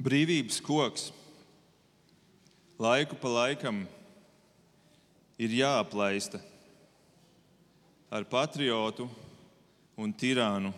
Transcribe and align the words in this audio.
Brīvības 0.00 0.62
koks 0.64 1.10
laiku 2.80 3.18
pa 3.20 3.28
laikam 3.28 3.82
ir 5.36 5.52
jāaplaista 5.52 6.40
ar 8.08 8.24
patriotu 8.24 9.04
un 10.00 10.14
tirānu 10.16 10.72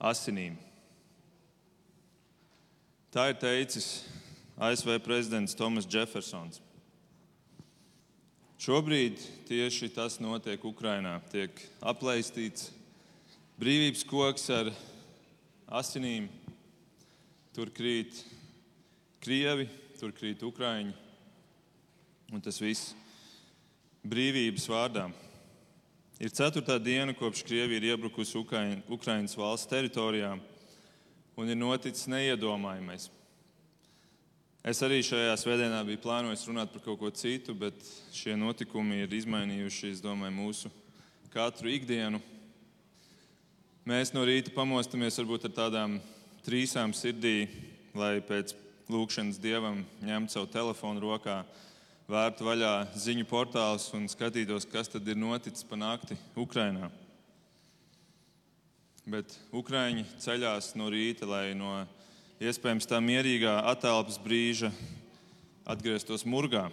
asinīm. 0.00 0.56
Tā 3.12 3.28
ir 3.30 3.36
teicis 3.42 3.88
ASV 4.56 4.96
prezidents 5.04 5.52
Tomas 5.54 5.84
Jeffersons. 5.84 6.62
Šobrīd 8.64 9.20
tieši 9.44 9.90
tas 9.92 10.16
notiek 10.24 10.64
Ukrajinā. 10.64 11.18
Tiek 11.28 11.60
aplaistīts 11.84 12.70
brīvības 13.60 14.06
koks 14.08 14.48
ar 14.56 14.72
asinīm. 15.68 16.30
Tur 17.54 17.70
krīt 17.70 18.16
krievi, 19.22 19.68
tur 20.00 20.10
krīt 20.10 20.40
ukrāņi. 20.42 20.90
Un 22.34 22.40
tas 22.42 22.56
viss 22.58 22.96
brīvības 24.02 24.64
vārdā. 24.66 25.04
Ir 26.18 26.32
ceturtā 26.34 26.80
diena, 26.82 27.14
kopš 27.14 27.44
Krievija 27.46 27.78
ir 27.78 27.86
iebrukusi 27.92 28.40
Ukraiņas 28.42 29.36
valsts 29.38 29.70
teritorijā, 29.70 30.32
un 31.38 31.52
ir 31.52 31.58
noticis 31.60 32.08
neiedomājamais. 32.10 33.06
Es 34.66 34.82
arī 34.82 34.98
šajā 35.06 35.36
svētdienā 35.38 35.84
biju 35.86 36.02
plānojis 36.02 36.42
runāt 36.50 36.74
par 36.74 36.82
kaut 36.82 36.98
ko 37.04 37.12
citu, 37.14 37.54
bet 37.54 37.78
šie 38.16 38.34
notikumi 38.40 39.04
ir 39.04 39.14
izmainījuši 39.14 39.92
domāju, 40.02 40.34
mūsu 40.40 40.72
katru 41.30 41.70
ikdienu. 41.70 42.18
Mēs 43.86 44.10
no 44.10 44.26
rīta 44.26 44.50
pamostamies 44.58 45.22
varbūt 45.22 45.46
ar 45.52 45.56
tādām 45.60 45.98
trīsām 46.44 46.92
sirdī, 46.96 47.46
lai 47.96 48.18
pēc 48.24 48.52
lūkšanas 48.92 49.40
dievam 49.40 49.80
ņemtu 50.04 50.34
savu 50.34 50.50
telefonu 50.52 51.00
rokā, 51.06 51.38
vērtu 52.10 52.44
vaļā 52.44 52.72
ziņu 53.00 53.24
portālus 53.28 53.88
un 53.96 54.04
skatītos, 54.12 54.68
kas 54.68 54.92
tad 54.92 55.08
ir 55.08 55.16
noticis 55.16 55.64
pa 55.64 55.78
nakti 55.80 56.18
Ukrajinā. 56.36 56.90
Bet 59.04 59.34
Ukrāņi 59.52 60.06
ceļās 60.20 60.70
no 60.80 60.88
rīta, 60.92 61.26
lai 61.28 61.52
no 61.56 61.82
iespējams 62.40 62.88
tā 62.88 63.00
mierīgā 63.04 63.58
attēlpas 63.72 64.16
brīža 64.20 64.70
atgrieztos 65.68 66.24
murgā. 66.24 66.70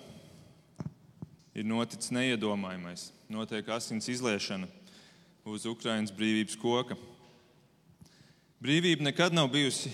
Ir 1.52 1.68
noticis 1.68 2.14
neiedomājamais. 2.16 3.10
Notiek 3.32 3.68
asins 3.76 4.08
izliešana 4.12 4.70
uz 5.44 5.68
Ukraiņas 5.68 6.16
brīvības 6.16 6.56
koka. 6.60 6.96
Brīvība 8.62 9.02
nekad 9.02 9.34
nav 9.34 9.48
bijusi 9.50 9.90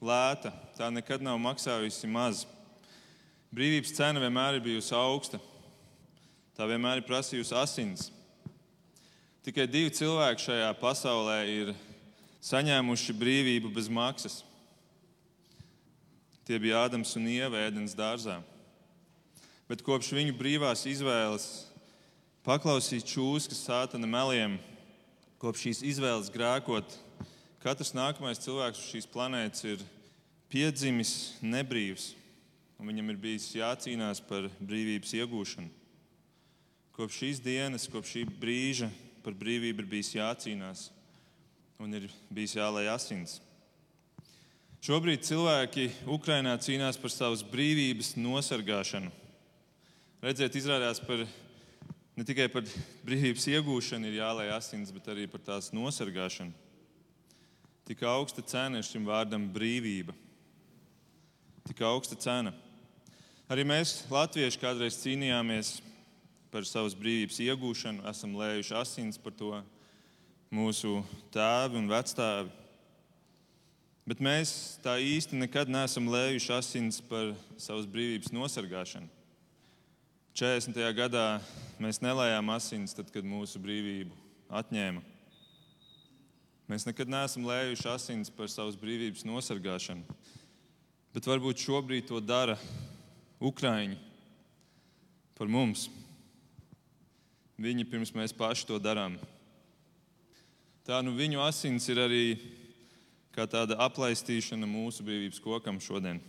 lēta, 0.00 0.48
tā 0.78 0.86
nekad 0.88 1.20
nav 1.20 1.36
maksājusi 1.44 2.08
maz. 2.08 2.46
Brīvības 3.52 3.90
cena 3.98 4.22
vienmēr 4.22 4.56
ir 4.56 4.62
bijusi 4.64 4.94
augsta, 4.96 5.36
tā 6.56 6.64
vienmēr 6.70 7.02
ir 7.02 7.04
prasījusi 7.04 7.52
asins. 7.60 8.06
Tikai 9.44 9.66
divi 9.68 9.92
cilvēki 9.92 10.40
šajā 10.40 10.70
pasaulē 10.80 11.36
ir 11.52 11.72
saņēmuši 12.48 13.16
brīvību 13.20 13.74
bez 13.76 13.90
maksas. 13.92 14.38
Tie 16.48 16.56
bija 16.56 16.86
Ādams 16.86 17.12
un 17.20 17.26
Ieva 17.28 17.60
ēdienas 17.66 17.92
dārzā. 17.98 18.38
Bet 19.68 19.84
kopš 19.84 20.14
viņu 20.16 20.32
brīvās 20.38 20.86
izvēles 20.88 21.44
paklausīt 22.40 23.04
čūskas 23.04 23.60
sātana 23.68 24.08
meliem, 24.08 24.56
kopš 25.44 25.66
šīs 25.66 25.84
izvēles 25.92 26.32
grēkot, 26.32 26.96
katrs 27.62 27.94
nākamais 27.96 28.40
cilvēks 28.42 28.80
uz 28.82 28.90
šīs 28.92 29.08
planētas 29.10 29.64
ir 29.66 29.82
piedzimis 30.52 31.12
nebrīvs, 31.42 32.12
un 32.78 32.90
viņam 32.90 33.10
ir 33.12 33.18
bijis 33.20 33.50
jācīnās 33.56 34.22
par 34.28 34.46
brīvības 34.60 35.16
iegūšanu. 35.18 35.68
Kopš 36.94 37.18
šīs 37.22 37.42
dienas, 37.42 37.88
kopš 37.90 38.14
šī 38.16 38.24
brīža 38.40 38.88
par 39.22 39.36
brīvību 39.38 39.84
ir 39.84 39.90
bijis 39.90 40.14
jācīnās 40.16 40.88
un 41.78 41.94
ir 41.94 42.08
bijis 42.34 42.56
jālai 42.58 42.88
asins. 42.90 43.38
Šobrīd 44.82 45.24
cilvēki 45.26 45.88
Ukrajinā 46.06 46.54
cīnās 46.62 46.98
par 47.02 47.10
savas 47.10 47.42
brīvības 47.42 48.12
nosargāšanu. 48.18 49.10
Redziet, 50.22 50.54
izrādās 50.58 51.02
par 51.02 51.24
ne 52.18 52.26
tikai 52.26 52.46
par 52.50 52.66
brīvības 53.06 53.46
iegūšanu 53.50 54.10
ir 54.10 54.20
jālai 54.20 54.48
asins, 54.54 54.90
bet 54.94 55.10
arī 55.10 55.26
par 55.30 55.42
tās 55.42 55.72
nosargāšanu. 55.74 56.54
Tik 57.88 58.02
augsta 58.04 58.42
cena 58.44 58.82
ir 58.82 58.84
šim 58.84 59.06
vārdam 59.08 59.46
brīvība. 59.48 60.12
Tik 61.64 61.80
augsta 61.88 62.18
cena. 62.20 62.52
Arī 63.48 63.64
mēs, 63.64 64.02
Latvieši, 64.12 64.60
kādreiz 64.60 64.98
cīnījāmies 65.00 65.78
par 66.52 66.68
savas 66.68 66.92
brīvības 66.92 67.40
iegūšanu, 67.46 68.04
esam 68.12 68.36
lējuši 68.36 68.76
asins 68.76 69.16
par 69.16 69.32
to 69.40 69.54
mūsu 70.52 70.98
tēvi 71.32 71.80
un 71.80 71.88
vectēvi. 71.88 72.52
Bet 74.08 74.20
mēs 74.20 74.52
tā 74.84 74.98
īsti 75.00 75.40
nekad 75.40 75.72
neesam 75.72 76.12
lējuši 76.12 76.56
asins 76.60 77.00
par 77.00 77.32
savas 77.56 77.88
brīvības 77.88 78.36
nosargāšanu. 78.36 79.08
40. 80.36 80.84
gadā 80.92 81.28
mēs 81.80 82.04
nelējām 82.04 82.52
asins, 82.52 82.92
tad, 82.92 83.08
kad 83.16 83.24
mūsu 83.24 83.64
brīvību 83.64 84.12
atņēma. 84.60 85.00
Mēs 86.68 86.84
nekad 86.84 87.08
neesam 87.08 87.46
lējuši 87.48 87.86
asins 87.88 88.28
par 88.28 88.50
savas 88.52 88.76
brīvības 88.76 89.24
nosargāšanu. 89.24 90.04
Bet 91.16 91.24
varbūt 91.24 91.62
šobrīd 91.64 92.10
to 92.10 92.20
dara 92.20 92.58
Ukrāņi 93.40 93.96
par 95.38 95.48
mums. 95.48 95.86
Viņi 97.58 97.86
pirms 97.88 98.12
mēs 98.12 98.34
paši 98.36 98.66
to 98.68 98.76
darām. 98.82 99.16
Tā 100.84 101.00
nu 101.04 101.14
viņu 101.16 101.40
asins 101.44 101.88
ir 101.88 102.02
arī 102.04 102.24
kā 103.32 103.46
tāda 103.48 103.78
aplaistīšana 103.86 104.68
mūsu 104.68 105.06
brīvības 105.06 105.40
kokam 105.40 105.80
šodien. 105.80 106.20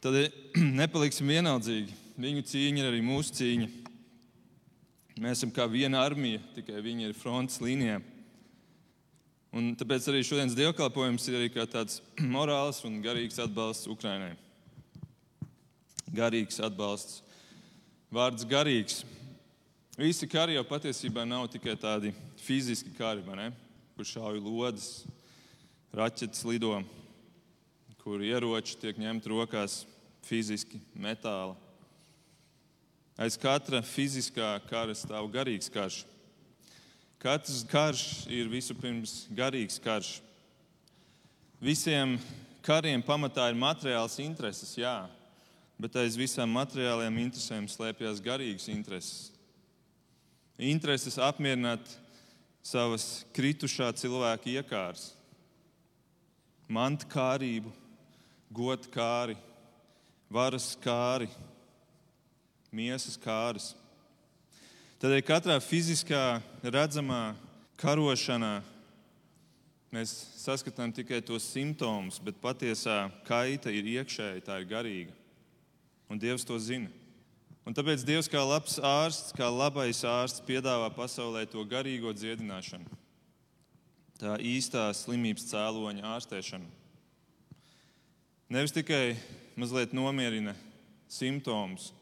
Tad 0.00 0.18
nepaliksim 0.80 1.30
vienaldzīgi. 1.30 1.94
Viņu 2.20 2.44
cīņa 2.50 2.82
ir 2.82 2.90
arī 2.90 3.04
mūsu 3.04 3.38
cīņa. 3.38 3.79
Mēs 5.20 5.38
esam 5.38 5.52
kā 5.52 5.66
viena 5.68 6.00
armija, 6.00 6.40
tikai 6.56 6.80
viņi 6.80 7.10
ir 7.10 7.16
frontes 7.16 7.60
līnijā. 7.60 7.98
Un 9.52 9.72
tāpēc 9.76 10.06
arī 10.08 10.22
šodienas 10.24 10.56
dievkalpojums 10.56 11.26
ir 11.28 11.40
arī 11.40 11.50
tāds 11.68 12.00
morāls 12.34 12.80
un 12.88 13.00
garīgs 13.04 13.40
atbalsts 13.42 13.90
Ukraiņai. 13.90 14.32
Garīgs 16.16 16.62
atbalsts. 16.64 17.20
Vārds 18.10 18.46
garīgs 18.48 19.04
Visi 20.00 20.24
kari 20.24 20.54
jau 20.54 20.62
patiesībā 20.64 21.26
nav 21.28 21.42
tikai 21.52 21.74
tādi 21.76 22.14
fiziski 22.40 22.88
kari, 22.96 23.20
kur 23.92 24.06
šauj 24.08 24.38
lodes, 24.40 24.86
raķetes 25.92 26.40
lido, 26.48 26.78
kur 28.00 28.22
ieroči 28.24 28.78
tiek 28.80 28.96
ņemti 28.96 29.28
rokās 29.28 29.82
fiziski, 30.24 30.80
metāla. 30.96 31.52
Aiz 33.20 33.36
katra 33.36 33.82
fiziskā 33.84 34.54
kara 34.70 34.94
stāv 34.96 35.28
garīgs 35.32 35.68
karš. 35.72 36.04
Katrs 37.20 37.64
karš 37.68 38.04
ir 38.32 38.48
vispirms 38.48 39.26
garīgs 39.36 39.76
karš. 39.84 40.14
Visiem 41.60 42.16
kariem 42.64 43.04
pamatā 43.04 43.50
ir 43.50 43.58
materiāls 43.60 44.16
intereses, 44.24 44.72
jā, 44.80 45.04
bet 45.76 45.98
aiz 46.00 46.16
visām 46.16 46.48
materiālajām 46.56 47.20
interesēm 47.20 47.68
slēpjas 47.68 48.24
garīgas 48.24 48.70
intereses 48.72 49.28
intereses 50.60 51.16
apmierināt 51.20 51.80
savas 52.62 53.24
kritušā 53.32 53.88
cilvēka 53.96 54.50
iekārs, 54.52 55.10
mantkārību, 56.68 57.72
godkāri, 58.52 59.38
varas 60.30 60.74
kāri, 60.84 61.30
miesas 62.74 63.18
kāris. 63.20 63.72
Tādēļ 65.00 65.22
katrā 65.24 65.56
fiziskā, 65.64 66.40
redzamā 66.62 67.34
karošanā 67.80 68.60
mēs 69.94 70.12
saskatām 70.38 70.92
tikai 70.94 71.22
tos 71.24 71.46
simptomus, 71.50 72.20
bet 72.22 72.38
patiesā 72.42 73.08
kaita 73.26 73.72
ir 73.74 73.88
iekšēji, 73.96 74.44
tā 74.46 74.60
ir 74.60 74.68
garīga. 74.70 75.14
Un 76.10 76.18
Dievs 76.20 76.44
to 76.46 76.58
zina. 76.58 76.90
Un 77.66 77.76
tāpēc 77.76 78.02
Dievs, 78.06 78.28
kā 78.30 78.40
labs 78.42 78.78
ārsts, 78.82 79.34
kā 79.36 79.46
labais 79.52 80.00
ārsts, 80.06 80.42
piedāvā 80.46 80.88
pasaulē 80.94 81.44
to 81.50 81.62
garīgo 81.68 82.12
dziedināšanu, 82.16 82.98
tā 84.20 84.36
īstā 84.42 84.88
slimības 84.96 85.48
cēloņa 85.52 86.06
ārstēšanu. 86.16 86.66
Nevis 88.50 88.74
tikai 88.74 89.14
mazliet 89.60 89.92
nomierina 89.94 90.56
simptomus, 91.06 91.92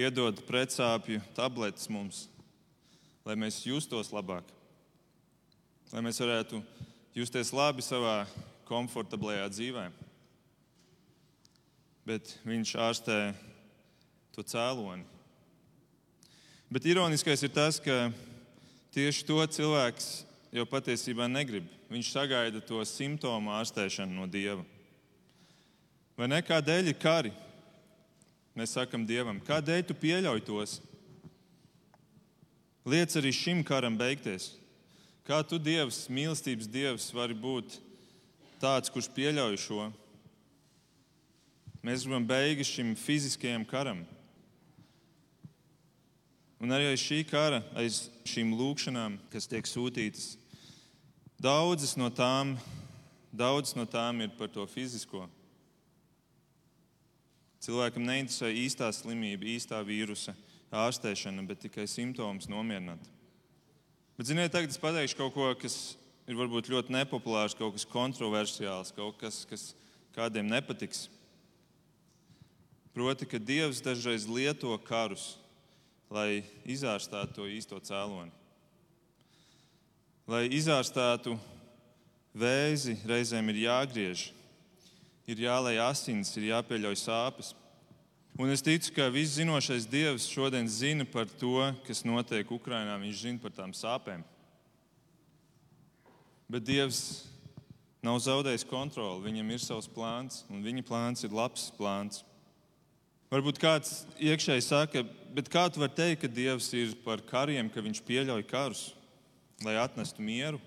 iedod 0.00 0.40
pretsāpju 0.48 1.20
tabletes 1.36 1.88
mums, 1.92 2.24
lai 3.26 3.36
mēs 3.36 3.60
justos 3.66 4.12
labāk. 4.14 4.44
lai 5.92 6.00
mēs 6.06 6.20
varētu 6.22 6.62
justies 7.14 7.50
labi 7.52 7.82
savā 7.82 8.24
komfortablajā 8.68 9.48
dzīvē. 9.50 9.90
Bet 12.06 12.36
viņš 12.46 12.74
ārstē 12.78 13.18
to 14.32 14.42
cēloni. 14.46 15.04
Bet 16.70 16.86
ironiskais 16.86 17.42
ir 17.42 17.50
tas, 17.50 17.80
ka 17.82 18.12
tieši 18.94 19.26
to 19.26 19.42
cilvēks 19.58 20.22
jau 20.54 20.66
patiesībā 20.70 21.26
negrib. 21.26 21.66
Viņš 21.90 22.12
sagaida 22.14 22.62
to 22.62 22.78
simptomu 22.86 23.50
ārstēšanu 23.58 24.14
no 24.14 24.30
Dieva. 24.30 24.62
Vai 26.14 26.30
ne 26.30 26.38
kādēļ 26.46 26.92
ir 26.92 26.98
kari? 27.02 27.32
Mēs 28.60 28.74
sakam 28.76 29.06
Dievam, 29.08 29.38
kādēļ 29.40 29.86
tu 29.88 29.94
pieļauj 29.96 30.42
tos? 30.44 30.72
Liec 32.84 33.14
arī 33.16 33.30
šim 33.32 33.62
karam 33.64 33.94
beigties. 33.96 34.50
Kā 35.24 35.38
tu, 35.48 35.56
Dievs, 35.56 36.02
mīlestības 36.12 36.68
Dievs, 36.68 37.06
vari 37.16 37.32
būt 37.32 37.78
tāds, 38.60 38.92
kurš 38.92 39.08
pieļauj 39.16 39.56
šo? 39.64 39.86
Mēs 41.80 42.04
gribam 42.04 42.28
beigas 42.28 42.68
šim 42.68 42.92
fiziskajam 43.00 43.64
karam. 43.64 44.04
Un 46.60 46.76
arī 46.76 46.92
aiz 46.92 47.00
šī 47.00 47.22
kara, 47.32 47.62
aiz 47.72 48.10
šīm 48.28 48.52
lūkšanām, 48.60 49.16
kas 49.32 49.48
tiek 49.48 49.64
sūtītas, 49.64 50.34
daudzas 51.40 51.96
no 51.96 52.12
tām, 52.12 52.58
daudzas 53.32 53.72
no 53.78 53.88
tām 53.88 54.20
ir 54.20 54.36
par 54.36 54.52
to 54.52 54.68
fizisko. 54.68 55.30
Cilvēkam 57.60 58.06
neinteresē 58.08 58.48
īstā 58.56 58.88
slimība, 58.96 59.44
īstā 59.44 59.82
vīrusa 59.84 60.32
ārstēšana, 60.72 61.44
bet 61.48 61.60
tikai 61.66 61.84
simptomus 61.90 62.48
nomierināt. 62.48 63.02
Bet, 64.16 64.28
ziniet, 64.30 64.52
tagad 64.54 64.72
es 64.72 64.80
pateikšu 64.80 65.18
kaut 65.18 65.34
ko, 65.34 65.50
kas 65.60 65.76
ir 66.30 66.38
varbūt 66.38 66.70
ļoti 66.72 66.94
nepopulārs, 66.94 67.56
kaut 67.58 67.76
kas 67.76 67.86
kontroversiāls, 67.88 68.94
kaut 68.96 69.18
kas, 69.20 69.42
kas 69.50 69.70
kādiem 70.16 70.48
nepatiks. 70.48 71.08
Proti, 72.96 73.28
ka 73.28 73.38
Dievs 73.38 73.82
dažreiz 73.84 74.26
lieto 74.28 74.72
karus, 74.86 75.34
lai 76.10 76.42
izārstātu 76.64 77.42
to 77.42 77.46
īsto 77.50 77.78
cēloni. 77.84 78.32
Lai 80.30 80.46
izārstātu 80.52 81.36
vēzi, 82.34 82.96
reizēm 83.06 83.52
ir 83.52 83.64
jāgriež, 83.66 84.30
ir 85.30 85.46
jālai 85.46 85.76
asins, 85.82 86.32
ir 86.36 86.50
jāpieļauj 86.50 86.98
sāpes. 86.98 87.54
Un 88.40 88.50
es 88.52 88.62
ticu, 88.64 88.92
ka 88.96 89.08
viss 89.12 89.36
zinošais 89.36 89.88
Dievs 89.90 90.28
šodien 90.30 90.68
zina 90.70 91.04
par 91.04 91.28
to, 91.40 91.58
kas 91.86 92.04
notiek 92.06 92.48
Ukrajinā. 92.50 92.94
Viņš 93.02 93.24
zina 93.24 93.42
par 93.42 93.54
tām 93.54 93.74
sāpēm. 93.76 94.22
Bet 96.50 96.64
Dievs 96.66 97.28
nav 98.02 98.18
zaudējis 98.24 98.66
kontroli. 98.70 99.22
Viņam 99.26 99.52
ir 99.52 99.62
savs 99.62 99.90
plāns, 99.90 100.44
un 100.50 100.64
viņa 100.64 100.86
plāns 100.88 101.26
ir 101.26 101.36
labs 101.36 101.68
plāns. 101.76 102.24
Varbūt 103.30 103.60
kāds 103.62 103.92
iekšēji 104.18 104.64
saka, 104.66 105.04
bet 105.36 105.50
kā 105.52 105.68
tu 105.70 105.82
vari 105.82 105.94
teikt, 105.94 106.24
ka 106.24 106.32
Dievs 106.40 106.72
ir 106.74 106.96
par 107.04 107.22
kariem, 107.22 107.68
ka 107.70 107.84
Viņš 107.84 108.00
pieļauj 108.08 108.42
karus, 108.50 108.88
lai 109.62 109.76
atnestu 109.78 110.24
mieru? 110.24 110.58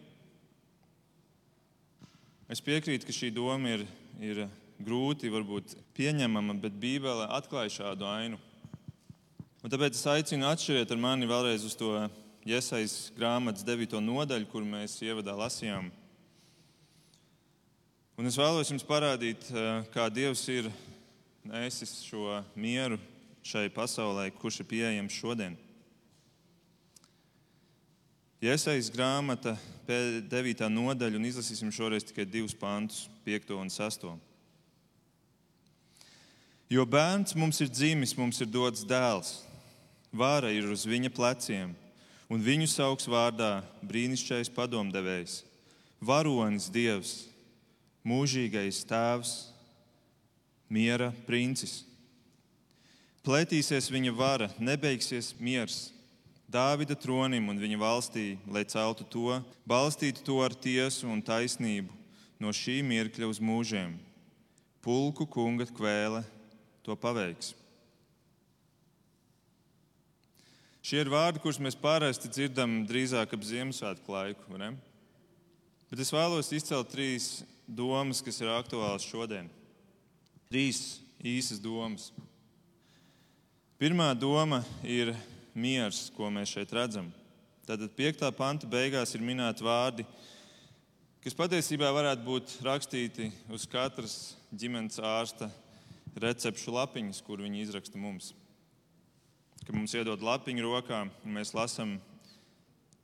Es 2.48 2.62
piekrītu, 2.64 3.08
ka 3.08 3.16
šī 3.16 3.34
doma 3.34 3.74
ir, 3.80 3.84
ir 4.22 4.46
grūti 4.84 5.32
varbūt, 5.32 5.78
pieņemama, 5.96 6.58
bet 6.62 6.76
Bībele 6.80 7.30
atklāja 7.32 7.72
šādu 7.80 8.08
ainu. 8.10 8.40
Un 9.64 9.72
tāpēc 9.72 9.96
es 9.96 10.08
aicinu 10.12 10.50
atšķiriet 10.50 10.92
ar 10.92 11.00
mani 11.00 11.30
vēlreiz 11.30 11.64
uz 11.64 11.78
to 11.80 11.94
Iesaistas 12.44 13.14
grāmatas 13.16 13.64
9. 13.64 14.02
nodaļu, 14.04 14.50
kur 14.52 14.66
mēs 14.68 14.98
ievadā 15.00 15.32
lasījām. 15.40 15.88
Un 18.20 18.28
es 18.28 18.36
vēlos 18.38 18.70
jums 18.70 18.84
parādīt, 18.84 19.48
eh, 19.50 19.86
kā 19.94 20.10
Dievs 20.12 20.44
ir 20.52 20.68
nesis 21.48 22.02
šo 22.04 22.44
mieru 22.56 23.00
šai 23.44 23.70
pasaulē, 23.72 24.30
kurš 24.36 24.60
ir 24.60 24.68
pieejams 24.68 25.16
šodien. 25.16 25.56
Iesaistas 28.44 28.92
grāmata 28.92 29.54
9. 29.88 30.66
nodaļa, 30.68 31.16
un 31.16 31.28
izlasīsim 31.30 31.70
šoreiz 31.72 32.04
tikai 32.04 32.26
divus 32.28 32.52
pantus, 32.52 33.06
5. 33.24 33.54
un 33.56 33.70
6. 33.72 34.04
Jo 36.68 36.84
bērns 36.84 37.38
mums 37.40 37.62
ir 37.64 37.72
dzimis, 37.72 38.12
mums 38.20 38.42
ir 38.44 38.50
dots 38.52 38.84
dēls, 38.84 39.32
vāra 40.12 40.52
ir 40.52 40.68
uz 40.76 40.84
viņa 40.84 41.14
pleciem 41.16 41.72
un 42.28 42.44
viņu 42.44 42.68
sauks 42.68 43.08
vārdā 43.08 43.62
brīnišķīgais 43.80 44.52
padomdevējs, 44.52 45.40
varonis 46.04 46.68
dievs, 46.68 47.16
mūžīgais 48.04 48.84
tēvs, 48.92 49.34
miera 50.68 51.14
princis. 51.24 51.86
Plētīsies 53.24 53.88
viņa 53.88 54.18
vara, 54.20 54.52
nebeigsies 54.60 55.32
miers. 55.40 55.94
Dāvida 56.50 56.96
tronim 57.00 57.48
un 57.50 57.60
viņa 57.60 57.80
valstī, 57.82 58.26
lai 58.48 58.66
celtu 58.70 59.06
to, 59.10 59.40
balstītu 59.66 60.24
to 60.26 60.40
ar 60.44 60.54
tiesu 60.54 61.08
un 61.10 61.24
taisnību 61.24 61.90
no 62.44 62.52
šī 62.54 62.82
mirkļa 62.86 63.30
uz 63.32 63.40
mūžiem. 63.42 63.96
Pulku 64.84 65.26
kunga 65.26 65.66
kvēle 65.70 66.22
to 66.84 66.96
paveiks. 67.00 67.54
Šie 70.84 71.00
ir 71.00 71.08
vārdi, 71.08 71.40
kurus 71.40 71.62
mēs 71.64 71.78
parasti 71.80 72.28
dzirdam 72.28 72.82
drīzāk 72.84 73.32
ap 73.32 73.46
Ziemassvētku 73.48 74.12
laiku. 74.12 74.60
Bet 75.88 76.02
es 76.04 76.12
vēlos 76.12 76.52
izcelt 76.52 76.92
trīs 76.92 77.46
domas, 77.64 78.20
kas 78.20 78.42
ir 78.44 78.52
aktuālas 78.52 79.06
šodien. 79.08 79.48
Trīs 80.52 81.00
īsas 81.24 81.64
domas. 81.64 82.10
Pirmā 83.80 84.10
doma 84.20 84.60
ir 84.84 85.14
miers, 85.56 86.08
ko 86.16 86.30
mēs 86.34 86.54
šeit 86.56 86.74
redzam. 86.76 87.10
Tātad 87.68 87.94
5. 87.96 88.28
panta 88.38 88.68
beigās 88.68 89.16
ir 89.16 89.24
minēti 89.24 89.64
vārdi, 89.64 90.06
kas 91.24 91.38
patiesībā 91.40 91.90
varētu 91.96 92.28
būt 92.28 92.56
rakstīti 92.66 93.32
uz 93.54 93.68
katras 93.72 94.36
ģimenes 94.52 95.00
ārsta 95.00 95.50
recepšu 96.20 96.76
lapiņas, 96.76 97.24
kur 97.24 97.42
viņi 97.42 97.64
izraksta 97.64 98.02
mums 98.02 98.34
ka 99.64 99.72
mums 99.72 99.94
iedod 99.96 100.24
lapiņu 100.24 100.66
rokā, 100.66 101.04
mēs 101.24 101.54
lasām, 101.56 101.96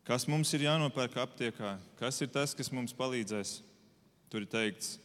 kas 0.07 0.25
mums 0.28 0.52
ir 0.56 0.66
jānopērk 0.68 1.16
aptiekā, 1.24 1.78
kas 2.00 2.19
ir 2.24 2.31
tas, 2.34 2.56
kas 2.57 2.72
mums 2.75 2.95
palīdzēs. 2.95 3.60
Tur 4.30 4.44
ir 4.44 4.50
teikts, 4.52 4.97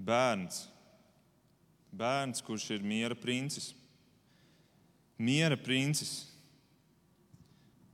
bērns, 0.00 0.64
bērns 1.94 2.42
kurš 2.46 2.70
ir 2.76 2.86
miera 2.86 3.16
princis. 3.18 3.74
Miera 5.16 5.56
princis, 5.56 6.26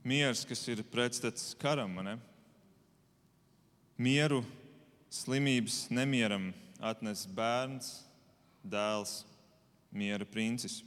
miers, 0.03 0.43
kas 0.45 0.61
ir 0.67 0.83
pretstats 0.91 1.53
karam. 1.59 1.95
Ne? 2.03 2.17
Mieru 3.97 4.43
slimības 5.13 5.87
nemieram 5.93 6.51
atnes 6.83 7.25
bērns, 7.29 8.01
dēls, 8.63 9.21
miera 9.93 10.25
princis. 10.27 10.81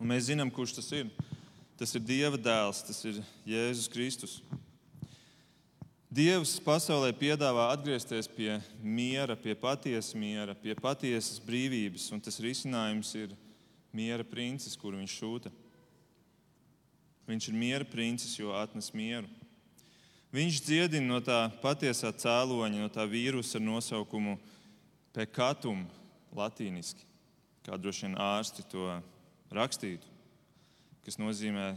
Un 0.00 0.10
mēs 0.10 0.28
zinām, 0.30 0.52
kurš 0.52 0.78
tas 0.78 0.90
ir. 0.96 1.10
Tas 1.74 1.90
ir 1.96 2.04
Dieva 2.06 2.38
dēls, 2.38 2.84
tas 2.86 3.00
ir 3.08 3.18
Jēzus 3.48 3.90
Kristus. 3.90 4.38
Dievs 6.14 6.52
pasaulē 6.62 7.08
piedāvā 7.18 7.72
atgriezties 7.72 8.28
pie 8.30 8.52
miera, 8.78 9.34
pie 9.34 9.56
patiesa 9.58 10.14
miera, 10.14 10.54
pie 10.54 10.76
patiesas 10.78 11.40
brīvības, 11.42 12.06
un 12.14 12.22
tas 12.22 12.38
risinājums 12.38 13.10
ir 13.18 13.34
miera 13.90 14.22
princis, 14.22 14.78
kuru 14.78 15.00
viņš 15.00 15.16
sūta. 15.18 15.50
Viņš 17.24 17.48
ir 17.48 17.56
miera 17.56 17.86
princis, 17.88 18.36
jo 18.36 18.52
atnes 18.52 18.90
mieru. 18.92 19.28
Viņš 20.34 20.60
dziedina 20.66 21.06
no 21.06 21.20
tā 21.24 21.46
patiesā 21.62 22.10
cēloņa, 22.10 22.82
no 22.82 22.90
tā 22.92 23.06
vīrusa 23.06 23.60
ar 23.60 23.64
nosaukumu 23.64 24.34
pekatum, 25.14 25.84
latīniski, 26.34 27.06
kā 27.62 27.78
droši 27.78 28.08
vien 28.08 28.16
ārsti 28.18 28.66
to 28.72 28.88
rakstītu, 29.54 30.10
kas 31.06 31.20
nozīmē 31.22 31.68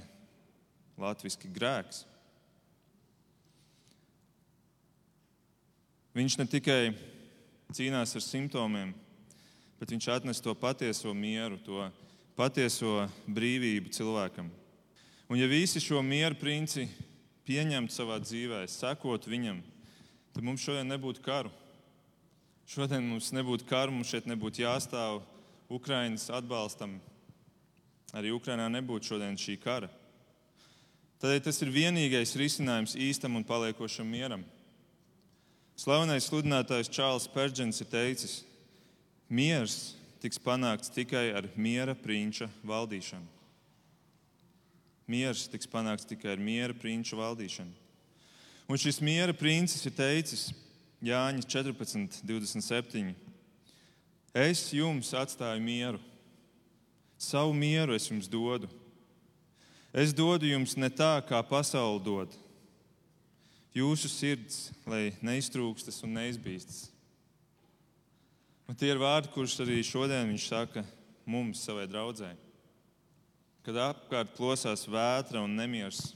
latviešu 0.97 1.53
grēks. 1.53 2.03
Viņš 6.17 6.39
ne 6.41 6.47
tikai 6.49 6.81
cīnās 7.77 8.15
ar 8.17 8.23
simptomiem, 8.25 8.95
bet 9.77 9.93
viņš 9.93 10.07
atnes 10.15 10.41
to 10.41 10.55
patieso 10.57 11.13
mieru, 11.13 11.59
to 11.61 11.85
patieso 12.33 13.03
brīvību 13.29 13.93
cilvēkam. 13.93 14.49
Un 15.27 15.35
ja 15.35 15.47
visi 15.47 15.81
šo 15.83 15.99
mieru 15.99 16.37
princi 16.39 16.85
pieņemtu 17.47 17.91
savā 17.91 18.15
dzīvē, 18.23 18.61
sekot 18.71 19.27
viņam, 19.27 19.59
tad 20.31 20.45
mums 20.47 20.63
šodien 20.63 20.87
nebūtu 20.87 21.23
karu. 21.25 21.51
Šodien 22.67 23.03
mums 23.03 23.33
nebūtu 23.35 23.67
karu, 23.67 23.91
mums 23.95 24.11
šeit 24.11 24.27
nebūtu 24.27 24.63
jāstāv 24.63 25.21
Ukraiņas 25.71 26.29
atbalstam, 26.39 26.97
arī 28.15 28.31
Ukrainā 28.35 28.69
nebūtu 28.71 29.11
šodien 29.11 29.35
šī 29.39 29.57
kara. 29.59 29.91
Tādēļ 31.19 31.43
tas 31.43 31.59
ir 31.63 31.75
vienīgais 31.75 32.35
risinājums 32.39 32.95
īstam 32.95 33.35
un 33.35 33.43
paliekošam 33.47 34.07
mieram. 34.07 34.43
Slavenais 35.77 36.27
sludinātājs 36.29 36.91
Čārls 36.93 37.27
Pērģents 37.33 37.83
ir 37.83 37.89
teicis, 37.91 38.35
miers 39.27 39.97
tiks 40.23 40.39
panākts 40.39 40.93
tikai 40.93 41.33
ar 41.35 41.51
miera 41.59 41.95
prinča 41.97 42.47
valdīšanu. 42.63 43.36
Miers 45.07 45.45
tiks 45.47 45.69
panākts 45.71 46.07
tikai 46.07 46.33
ar 46.33 46.41
miera 46.41 46.75
prinča 46.75 47.15
valdīšanu. 47.15 47.71
Un 48.67 48.79
šis 48.79 48.99
miera 48.99 49.31
princis 49.31 49.85
ir 49.87 49.93
teicis 49.95 50.49
Jāņa 51.03 51.45
14, 51.45 52.23
27. 52.25 53.13
Es 54.35 54.65
jums 54.73 55.13
atstāju 55.15 55.61
mieru, 55.63 56.01
savu 57.17 57.53
mieru 57.55 57.95
es 57.95 58.09
jums 58.09 58.27
dodu. 58.27 58.67
Es 59.93 60.11
dodu 60.13 60.49
jums 60.49 60.75
ne 60.77 60.89
tā, 60.89 61.15
kā 61.25 61.39
pasaule 61.47 62.01
dod. 62.03 62.33
Jūsu 63.77 64.09
sirds, 64.09 64.71
lai 64.89 65.13
neiztrūkstas 65.21 66.01
un 66.03 66.17
neizbīstas. 66.17 66.87
Un 68.67 68.75
tie 68.75 68.89
ir 68.91 68.99
vārdi, 68.99 69.31
kurus 69.31 69.55
arī 69.63 69.79
šodien 69.85 70.27
viņš 70.27 70.49
saka 70.49 70.83
mums, 71.29 71.61
savai 71.63 71.85
draudzē. 71.87 72.33
Kad 73.67 73.75
apkārt 73.83 74.29
plosās 74.37 74.85
vētra 74.87 75.41
un 75.43 75.57
nemieris, 75.59 76.13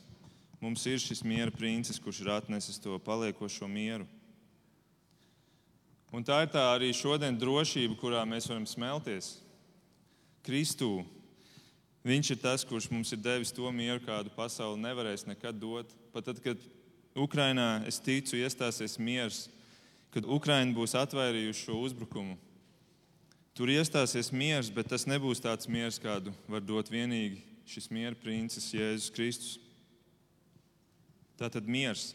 mums 0.64 0.86
ir 0.88 1.02
šis 1.04 1.20
miera 1.28 1.52
princis, 1.52 1.98
kurš 2.00 2.22
ir 2.24 2.30
atnesis 2.32 2.80
to 2.80 2.96
paliekošo 3.04 3.68
mieru. 3.68 4.06
Un 6.16 6.24
tā 6.24 6.38
ir 6.46 6.54
tā 6.54 6.64
arī 6.72 6.94
šodien 6.96 7.36
drošība, 7.36 7.98
kurā 8.00 8.22
mēs 8.24 8.48
varam 8.48 8.64
smelties. 8.64 9.34
Kristū. 10.48 11.02
Viņš 12.08 12.30
ir 12.32 12.40
tas, 12.40 12.64
kurš 12.64 12.88
mums 12.88 13.12
ir 13.12 13.20
devis 13.20 13.52
to 13.52 13.68
mieru, 13.68 14.00
kādu 14.06 14.32
pasaule 14.32 14.80
nevarēs 14.80 15.28
nekad 15.28 15.60
dot. 15.60 15.92
Pat 16.16 16.30
tad, 16.30 16.40
kad 16.40 16.64
Ukrainā, 17.20 17.82
es 17.84 18.00
ticu, 18.00 18.40
iestāsies 18.40 18.96
miers, 18.96 19.50
kad 20.16 20.24
Ukraina 20.24 20.72
būs 20.72 20.96
atvairījusi 21.04 21.68
šo 21.68 21.84
uzbrukumu. 21.84 22.40
Tur 23.58 23.68
iestāsies 23.68 24.32
miers, 24.32 24.70
bet 24.72 24.88
tas 24.88 25.04
nebūs 25.10 25.42
tāds 25.44 25.68
miers, 25.68 26.00
kādu 26.00 26.32
var 26.48 26.64
dot 26.64 26.88
vienīgi 26.92 27.42
šis 27.68 27.90
miera 27.92 28.16
princis 28.16 28.70
Jēzus 28.72 29.12
Kristus. 29.16 29.58
Tā 31.40 31.50
tad 31.52 31.68
miers. 31.68 32.12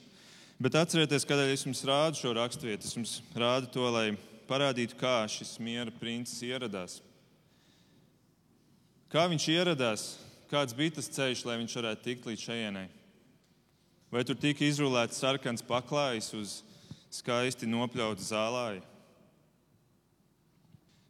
Bet 0.56 0.76
atcerieties, 0.78 1.26
kādēļ 1.28 1.52
es 1.52 1.66
jums 1.66 1.84
rādu 1.84 2.20
šo 2.20 2.32
raksturvietu. 2.36 2.88
Es 2.88 2.96
jums 2.96 3.18
rādu 3.36 3.68
to, 3.74 3.84
lai 3.92 4.14
parādītu, 4.48 4.96
kā 4.96 5.18
šis 5.28 5.56
miera 5.60 5.92
princis 5.92 6.40
ieradās. 6.46 7.00
Kā 9.12 9.26
viņš 9.28 9.48
ieradās, 9.52 10.06
kāds 10.50 10.76
bija 10.76 10.96
tas 10.96 11.10
ceļš, 11.12 11.44
lai 11.46 11.58
viņš 11.60 11.76
varētu 11.80 12.06
tikt 12.06 12.30
līdz 12.30 12.46
šejienei. 12.48 12.88
Vai 14.12 14.24
tur 14.24 14.38
tika 14.40 14.64
izrulēts 14.64 15.20
sarkans 15.20 15.64
paklājs 15.66 16.32
uz 16.38 16.60
skaisti 17.12 17.68
nopļauta 17.68 18.24
zālāja? 18.24 18.84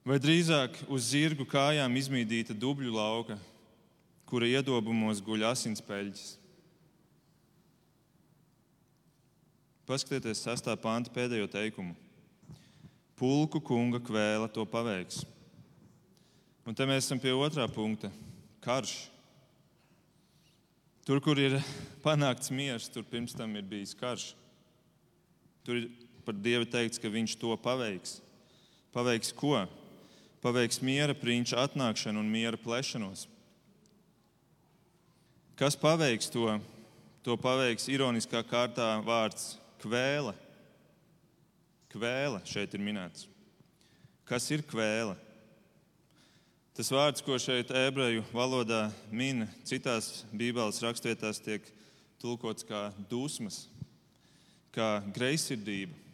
Vai 0.07 0.21
drīzāk 0.23 0.85
uz 0.87 1.09
zirgu 1.11 1.43
kājām 1.51 1.97
izmīdīta 1.99 2.55
dubļu 2.55 2.93
lauka, 2.95 3.35
kura 4.31 4.47
iedobumos 4.47 5.19
guļ 5.19 5.49
asinspeļķis? 5.49 6.29
Paskatieties, 9.87 10.45
sastā 10.47 10.77
panta 10.79 11.11
pēdējo 11.11 11.49
teikumu. 11.51 11.97
Pulku 13.19 13.59
kunga 13.59 13.99
kvēla 13.99 14.47
to 14.55 14.63
paveiks. 14.71 15.25
Un 16.63 16.79
te 16.79 16.87
mēs 16.87 17.09
esam 17.09 17.19
pie 17.19 17.33
otrā 17.35 17.67
punkta- 17.67 18.13
karš. 18.67 19.09
Tur, 21.05 21.19
kur 21.21 21.35
ir 21.35 21.59
panākts 22.05 22.53
miers, 22.55 22.87
tur 22.89 23.03
pirms 23.03 23.35
tam 23.35 23.57
ir 23.57 23.63
bijis 23.63 23.95
karš. 23.99 24.35
Tur 25.65 25.75
ir 25.75 25.91
par 26.25 26.35
Dievu 26.35 26.65
teikts, 26.65 27.03
ka 27.03 27.09
Viņš 27.09 27.35
to 27.41 27.57
paveiks. 27.57 28.21
Paveiks 28.95 29.35
ko? 29.35 29.67
Paveiks 30.47 30.79
miera 30.79 31.11
prinča 31.11 31.59
atnākšanu 31.59 32.21
un 32.23 32.29
miera 32.31 32.55
plešanos. 32.55 33.25
Kas 35.59 35.75
paveiks 35.75 36.31
to? 36.31 36.47
To 37.27 37.35
paveiks 37.35 37.89
ironiskā 37.91 38.45
kārtā 38.47 38.93
vārds 39.03 39.57
kvēle. 39.83 40.37
Kvēle 41.91 42.39
šeit 42.47 42.79
ir 42.79 42.85
minēts. 42.87 43.27
Kas 44.23 44.47
ir 44.55 44.63
kvēle? 44.63 45.17
Tas 46.79 46.95
vārds, 46.95 47.27
ko 47.27 47.41
šeit 47.43 47.75
ebreju 47.75 48.23
valodā 48.31 48.85
min, 49.11 49.49
citās 49.67 50.23
bībeles 50.31 50.79
rakstvietās 50.87 51.43
tiek 51.43 51.67
tulkots 52.23 52.63
kā 52.71 52.93
dusmas, 53.11 53.65
kā 54.71 55.01
greizsirdība. 55.11 56.06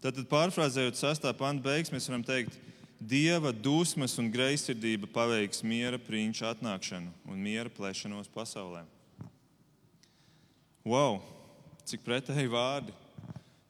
Tātad, 0.00 0.24
pārfrāzējot 0.30 0.96
sastāvā 0.96 1.36
panta 1.36 1.68
beigas, 1.68 1.92
mēs 1.92 2.08
varam 2.08 2.24
teikt, 2.24 2.56
Dieva 3.00 3.48
dusmas 3.48 4.18
un 4.20 4.26
greizsirdība 4.28 5.08
paveiks 5.08 5.62
miera 5.64 5.96
prinča 5.96 6.50
atnākšanu 6.52 7.08
un 7.32 7.38
miera 7.40 7.72
plēšanos 7.72 8.28
pasaulē. 8.28 8.82
Wow, 10.84 11.22
cik 11.88 12.04
pretēji 12.04 12.52
vārdi! 12.52 12.92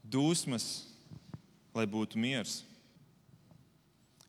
Dusmas, 0.03 0.67
lai 1.71 1.87
būtu 1.87 2.19
miers. 2.19 2.65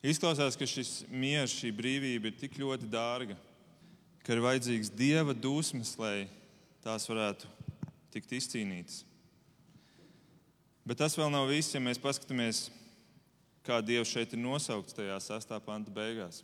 Izklausās, 0.06 0.54
ka 0.54 0.70
šis 0.70 1.00
miers, 1.10 1.50
šī 1.50 1.74
brīvība 1.74 2.30
ir 2.30 2.38
tik 2.38 2.54
ļoti 2.62 2.86
dārga, 2.90 3.34
ka 4.22 4.36
ir 4.36 4.46
vajadzīgs 4.46 4.94
dieva 4.94 5.34
dusmas, 5.34 5.96
lai 5.98 6.28
tās 6.86 7.10
varētu 7.10 7.50
tikt 8.14 8.38
izcīnītas. 8.38 9.02
Bet 10.82 10.98
tas 10.98 11.14
vēl 11.14 11.30
nav 11.30 11.46
viss, 11.46 11.74
ja 11.74 11.80
mēs 11.82 12.00
paskatāmies, 12.02 12.64
kā 13.62 13.78
Dievs 13.86 14.10
šeit 14.10 14.32
ir 14.34 14.40
nosaukts 14.42 14.96
tajā 14.96 15.18
sastāvā 15.22 15.62
panta 15.62 15.92
beigās. 15.94 16.40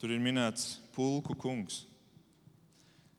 Tur 0.00 0.14
ir 0.14 0.22
minēts 0.22 0.78
pulku 0.96 1.36
kungs. 1.36 1.82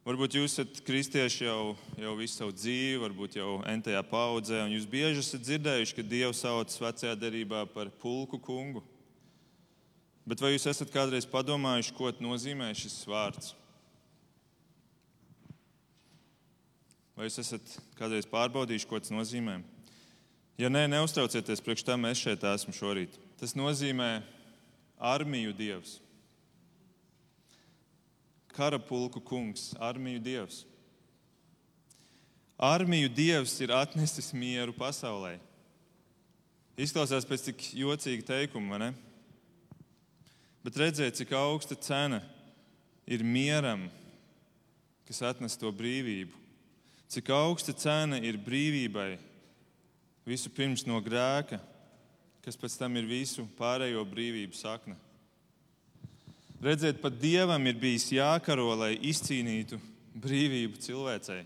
Varbūt 0.06 0.36
jūs 0.38 0.54
esat 0.54 0.82
kristieši 0.86 1.48
jau, 1.48 1.76
jau 1.98 2.12
visu 2.18 2.38
savu 2.38 2.54
dzīvi, 2.54 2.98
varbūt 3.02 3.38
jau 3.40 3.56
entajā 3.70 4.02
paudzē, 4.06 4.60
un 4.66 4.74
jūs 4.76 4.86
bieži 4.90 5.22
esat 5.22 5.46
dzirdējuši, 5.46 5.96
ka 5.98 6.06
Dievs 6.06 6.42
sauc 6.46 6.74
vecajā 6.82 7.14
derībā 7.18 7.64
par 7.74 7.90
pulku 8.02 8.38
kungu. 8.38 8.84
Bet 10.26 10.42
vai 10.42 10.56
jūs 10.56 10.66
esat 10.70 10.94
kādreiz 10.94 11.26
padomājuši, 11.30 11.94
ko 11.98 12.10
nozīmē 12.22 12.72
šis 12.78 13.00
vārds? 13.10 13.54
Vai 17.18 17.30
jūs 17.30 17.42
esat 17.42 17.78
kādreiz 17.98 18.30
pārbaudījuši, 18.30 18.90
ko 18.90 19.02
tas 19.02 19.14
nozīmē? 19.14 19.62
Ja 20.56 20.70
nē, 20.72 20.86
neuztraucieties, 20.88 21.60
priekš 21.60 21.84
tam 21.84 22.08
es 22.08 22.22
šeit 22.22 22.44
esmu 22.48 22.72
šorīt. 22.76 23.18
Tas 23.36 23.58
nozīmē 23.60 24.22
armiju 24.96 25.52
dievs. 25.56 25.98
Karapulku 28.56 29.20
kungs, 29.20 29.74
armiju 29.84 30.22
dievs. 30.24 30.62
Armiju 32.56 33.12
dievs 33.12 33.58
ir 33.60 33.74
atnesis 33.76 34.32
mieru 34.32 34.72
pasaulē. 34.72 35.36
Izklausās 36.80 37.28
pēc 37.28 37.50
tik 37.50 37.68
jocīga 37.76 38.24
teikuma, 38.32 38.76
vai 38.76 38.80
ne? 38.80 38.90
Bet 40.64 40.80
redziet, 40.80 41.20
cik 41.20 41.36
augsta 41.36 41.76
cena 41.76 42.22
ir 43.06 43.28
mieram, 43.28 43.90
kas 45.06 45.20
atnes 45.22 45.60
to 45.60 45.68
brīvību. 45.76 46.32
Cik 47.12 47.28
augsta 47.36 47.76
cena 47.76 48.18
ir 48.24 48.40
brīvībai 48.40 49.18
visu 50.26 50.50
pirms 50.50 50.86
no 50.90 51.00
grēka, 51.04 51.60
kas 52.46 52.58
pēc 52.58 52.78
tam 52.80 52.98
ir 52.98 53.08
visu 53.10 53.46
pārējo 53.58 54.04
brīvību 54.10 54.58
sakne. 54.58 54.98
Redziet, 56.62 57.02
pat 57.02 57.18
dievam 57.22 57.62
ir 57.68 57.78
bijis 57.78 58.08
jākaro, 58.16 58.72
lai 58.80 58.96
izcīnītu 59.06 59.78
brīvību 60.18 60.80
cilvēcei. 60.82 61.44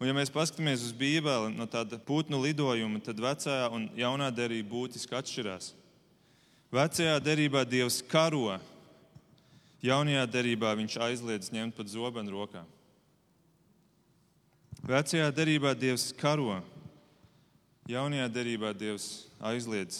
Un, 0.00 0.08
ja 0.08 0.14
mēs 0.16 0.32
paskatāmies 0.32 0.80
uz 0.86 0.94
Bībeli 0.96 1.52
no 1.52 1.66
tāda 1.68 1.98
putnu 2.00 2.38
lidojuma, 2.40 3.02
tad 3.04 3.20
vecā 3.20 3.66
un 3.76 3.84
jaunā 3.98 4.30
derība 4.32 4.72
būtiski 4.72 5.12
atšķirās. 5.18 5.74
Vecajā 6.72 7.18
derībā 7.20 7.66
Dievs 7.68 7.98
karo, 8.08 8.56
jaunajā 9.84 10.24
derībā 10.30 10.72
viņš 10.78 10.96
aizliedz 11.04 11.52
ņemt 11.52 11.76
pat 11.76 11.92
zobenu 11.92 12.32
rokā. 12.32 12.64
Vecajā 14.86 15.28
derībā 15.34 15.74
Dievs 15.78 16.10
karo, 16.18 16.60
jaunajā 17.90 18.28
derībā 18.32 18.72
Dievs 18.76 19.26
aizliedz 19.38 19.98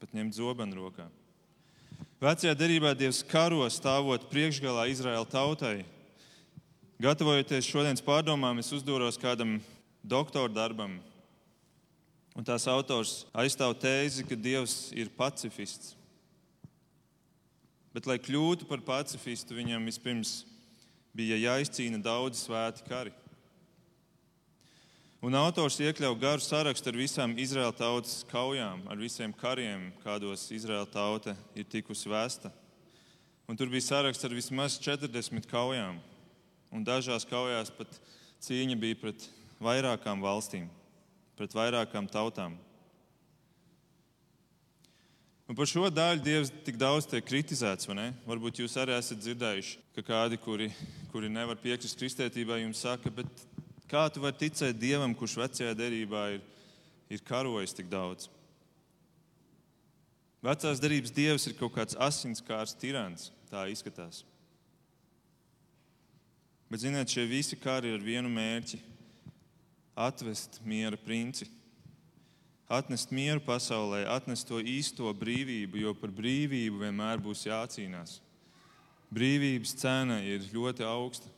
pat 0.00 0.12
ņemt 0.14 0.36
zobenu 0.36 0.80
rokā. 0.80 1.06
Vecajā 2.22 2.56
derībā 2.58 2.92
Dievs 2.98 3.22
karo 3.26 3.62
stāvot 3.70 4.28
priekšgalā 4.30 4.88
Izraēla 4.92 5.28
tautai. 5.30 5.78
Gatavojoties 7.02 7.66
šodienas 7.66 8.04
pārdomām, 8.04 8.60
es 8.62 8.70
uzdūros 8.74 9.18
kādam 9.18 9.56
doktora 10.02 10.50
darbam, 10.52 11.00
Un 12.32 12.44
tās 12.48 12.64
autors 12.70 13.26
aizstāv 13.36 13.74
tēzi, 13.76 14.24
ka 14.24 14.36
Dievs 14.38 14.88
ir 14.96 15.10
pacifists. 15.12 15.92
Bet, 17.92 18.08
lai 18.08 18.16
kļūtu 18.16 18.64
par 18.70 18.80
pacifistu, 18.86 19.58
viņam 19.58 19.84
vispirms 19.84 20.46
bija 21.12 21.36
jāizcīna 21.36 22.00
daudz 22.00 22.46
svēti 22.46 22.86
kari. 22.88 23.12
Un 25.22 25.36
autors 25.38 25.76
iekļauj 25.78 26.16
garu 26.18 26.42
sarakstu 26.42 26.90
ar 26.90 26.96
visām 26.98 27.36
Izraēla 27.38 27.76
tautas 27.78 28.24
kaujām, 28.26 28.80
ar 28.90 28.98
visiem 28.98 29.30
kariem, 29.38 29.84
kādos 30.02 30.48
Izraēla 30.50 30.88
tauta 30.90 31.36
ir 31.54 31.68
tikusi 31.70 32.10
vēsta. 32.10 32.50
Un 33.46 33.54
tur 33.54 33.70
bija 33.70 33.86
saraksts 33.86 34.26
ar 34.26 34.34
vismaz 34.34 34.80
40 34.82 35.46
kaujām. 35.46 36.00
Un 36.74 36.82
dažās 36.82 37.22
kaujās 37.30 37.70
pat 37.70 37.94
cīņa 38.42 38.74
bija 38.82 38.98
pret 38.98 39.28
vairākām 39.62 40.24
valstīm, 40.26 40.66
pret 41.38 41.54
vairākām 41.54 42.10
tautām. 42.10 42.58
Un 45.46 45.54
par 45.54 45.70
šo 45.70 45.86
daļu 45.86 46.26
Dievs 46.26 46.50
tik 46.66 46.82
daudz 46.82 47.06
tiek 47.06 47.22
kritizēts. 47.30 47.86
Varbūt 48.26 48.64
jūs 48.64 48.74
arī 48.82 48.98
esat 48.98 49.22
dzirdējuši, 49.22 49.78
ka 49.94 50.02
kādi, 50.10 50.42
kuri, 50.42 50.72
kuri 51.14 51.30
nevar 51.30 51.62
piekrist 51.62 52.02
kristētībai, 52.02 52.64
jums 52.64 52.82
saka, 52.82 53.14
bet 53.22 53.46
Kā 53.92 54.06
tu 54.08 54.22
vari 54.24 54.38
ticēt 54.40 54.78
Dievam, 54.80 55.12
kurš 55.12 55.34
vecajā 55.36 55.72
derībā 55.76 56.22
ir, 56.32 56.44
ir 57.12 57.20
karojis 57.28 57.74
tik 57.76 57.90
daudz? 57.92 58.30
Vecās 60.42 60.80
derības 60.80 61.12
dievs 61.12 61.44
ir 61.46 61.58
kaut 61.58 61.74
kāds 61.76 61.98
asinskārs 62.00 62.72
tirants, 62.80 63.28
tā 63.50 63.66
izskatās. 63.68 64.22
Bet, 66.72 66.80
ziniet, 66.80 67.12
šie 67.12 67.26
visi 67.28 67.58
kari 67.60 67.92
ir 67.92 67.98
ar 67.98 68.06
vienu 68.06 68.32
mērķi- 68.32 68.80
atvest 70.08 70.56
miera 70.64 70.96
princi. 70.96 71.50
Atnest 72.72 73.12
mieru 73.12 73.44
pasaulē, 73.44 74.06
atnest 74.08 74.48
to 74.48 74.56
īsto 74.56 75.12
brīvību, 75.12 75.76
jo 75.84 75.92
par 75.92 76.08
brīvību 76.08 76.80
vienmēr 76.80 77.20
būs 77.20 77.44
jācīnās. 77.44 78.20
Brīvības 79.12 79.76
cena 79.76 80.22
ir 80.24 80.40
ļoti 80.48 80.80
augsta. 80.80 81.28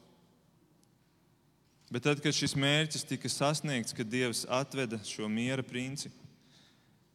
Bet 1.95 2.03
tad, 2.03 2.19
kad 2.19 2.35
šis 2.35 2.57
mērķis 2.59 3.05
tika 3.07 3.31
sasniegts, 3.31 3.95
kad 3.95 4.09
Dievs 4.11 4.41
atveda 4.51 4.99
šo 5.07 5.29
miera 5.31 5.63
princi, 5.63 6.09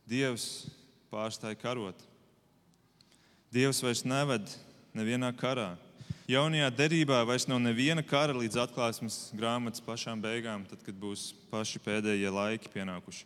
Dievs 0.08 0.70
pārstāja 1.12 1.58
karot. 1.60 2.00
Dievs 3.52 3.82
vairs 3.84 4.06
neved 4.08 4.48
nevienā 4.96 5.34
karā. 5.36 5.74
Jaunajā 6.32 6.70
derībā 6.78 7.18
vairs 7.28 7.44
nav 7.50 7.60
neviena 7.60 8.06
kara 8.08 8.32
līdz 8.38 8.62
atklāsmes 8.64 9.18
grāmatas 9.36 9.84
pašām 9.84 10.22
beigām, 10.24 10.64
tad, 10.70 10.80
kad 10.86 10.96
būs 10.96 11.34
paši 11.52 11.82
pēdējie 11.84 12.32
laiki 12.32 12.72
pienākuši. 12.72 13.26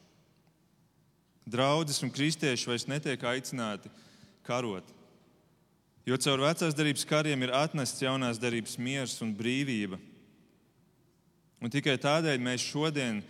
Draudzes 1.53 2.01
un 2.01 2.13
kristieši 2.15 2.72
vairs 2.72 2.88
netiek 2.89 3.27
aicināti 3.29 3.91
karot. 4.48 4.88
Jo 6.10 6.17
caur 6.17 6.48
vecās 6.48 6.74
darbības 6.74 7.05
kariem 7.05 7.45
ir 7.45 7.53
atnests 7.53 8.01
jaunās 8.01 8.41
darbības 8.41 8.79
miers 8.81 9.19
un 9.22 9.36
brīvība. 9.38 10.01
Un 11.63 11.72
tikai 11.72 11.96
tādēļ 11.96 12.41
mēs 12.43 12.63
šodien, 12.67 13.22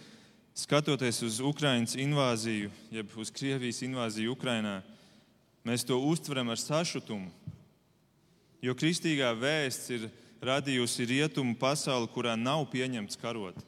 skatoties 0.58 1.20
uz 1.22 1.36
Ukraiņas 1.38 1.94
invāziju, 2.02 2.72
jeb 2.90 3.12
uz 3.22 3.30
Krievijas 3.30 3.84
invāziju 3.86 4.34
Ukrajinā, 4.34 4.80
mēs 5.62 5.86
to 5.86 6.00
uztveram 6.02 6.50
ar 6.50 6.58
sašutumu. 6.58 7.30
Jo 8.64 8.74
kristīgā 8.74 9.30
vēsts 9.38 9.92
ir 9.94 10.08
radījusi 10.42 11.06
rietumu 11.12 11.54
pasauli, 11.62 12.10
kurā 12.10 12.34
nav 12.34 12.66
pieņemts 12.72 13.22
karot, 13.22 13.60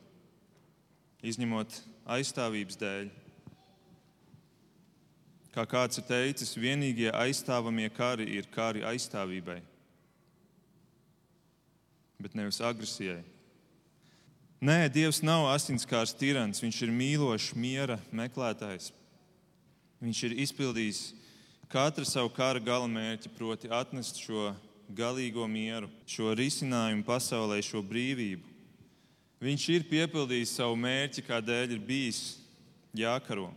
izņemot 1.22 1.78
aizstāvības 2.18 2.82
dēļ. 2.82 3.14
Kā 5.54 5.68
kāds 5.70 6.02
ir 6.02 6.10
teicis, 6.10 6.58
vienīgie 6.58 7.14
aizstāvamie 7.14 7.92
kari 7.94 8.32
ir 8.40 8.50
kari 8.50 8.82
aizstāvībai, 8.82 9.62
bet 12.18 12.34
nevis 12.34 12.64
agresijai. 12.66 13.22
Nē, 14.66 14.88
Dievs 14.90 15.20
nav 15.22 15.44
asinskārs 15.52 16.16
tirants, 16.18 16.58
viņš 16.64 16.78
ir 16.88 16.90
mīlošs, 16.90 17.52
miera 17.54 18.00
meklētājs. 18.10 18.88
Viņš 20.02 20.22
ir 20.26 20.34
izpildījis 20.42 21.02
katru 21.70 22.06
savu 22.08 22.32
kara 22.34 22.58
galamērķi, 22.64 23.30
proti, 23.38 23.70
atnest 23.70 24.18
šo 24.24 24.56
galīgo 24.90 25.46
mieru, 25.46 25.92
šo 26.10 26.34
risinājumu 26.40 27.06
pasaulē, 27.06 27.60
šo 27.62 27.84
brīvību. 27.86 28.42
Viņš 29.46 29.68
ir 29.76 29.86
piepildījis 29.92 30.56
savu 30.58 30.80
mērķi, 30.82 31.28
kādēļ 31.30 31.76
ir 31.78 31.86
bijis 31.86 32.24
jākaro. 32.98 33.52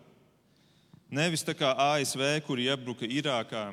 Nevis 1.08 1.46
tā 1.46 1.56
kā 1.56 1.72
ASV, 1.86 2.26
kur 2.44 2.60
iebruka 2.60 3.08
Irākā, 3.08 3.70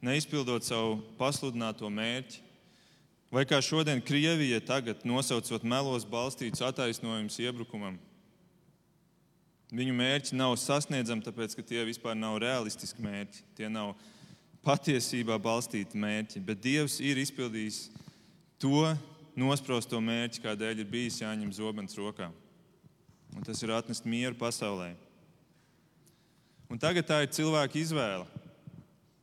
neizpildot 0.00 0.64
savu 0.64 1.02
pasludināto 1.20 1.92
mērķi, 1.92 2.45
Vai 3.32 3.42
kā 3.48 3.58
šodien 3.58 4.00
Krievija 4.04 4.60
tagad 4.62 5.02
nosaucot 5.06 5.64
melos 5.66 6.04
balstītus 6.06 6.62
attaisnojumus 6.62 7.40
iebrukumam? 7.42 7.96
Viņu 9.74 9.96
mērķi 9.98 10.36
nav 10.38 10.54
sasniedzami, 10.62 11.24
tāpēc 11.26 11.56
ka 11.58 11.64
tie 11.66 11.82
vispār 11.88 12.14
nav 12.14 12.38
realistiski 12.38 13.02
mērķi. 13.02 13.42
Tie 13.58 13.66
nav 13.66 13.96
patiesībā 14.66 15.40
balstīti 15.42 15.98
mērķi, 15.98 16.42
bet 16.46 16.62
Dievs 16.62 17.00
ir 17.02 17.18
izpildījis 17.18 17.88
to 18.62 18.94
nosprosto 19.36 19.98
mērķi, 20.00 20.44
kādēļ 20.46 20.84
ir 20.84 20.90
bijis 20.90 21.18
jāņem 21.24 21.50
zobens 21.54 21.98
rokā. 21.98 22.30
Un 23.34 23.42
tas 23.44 23.58
ir 23.62 23.74
atnest 23.74 24.06
mieru 24.06 24.38
pasaulē. 24.38 24.94
Un 26.70 26.78
tagad 26.82 27.06
tā 27.10 27.20
ir 27.22 27.34
cilvēka 27.34 27.78
izvēle 27.78 28.26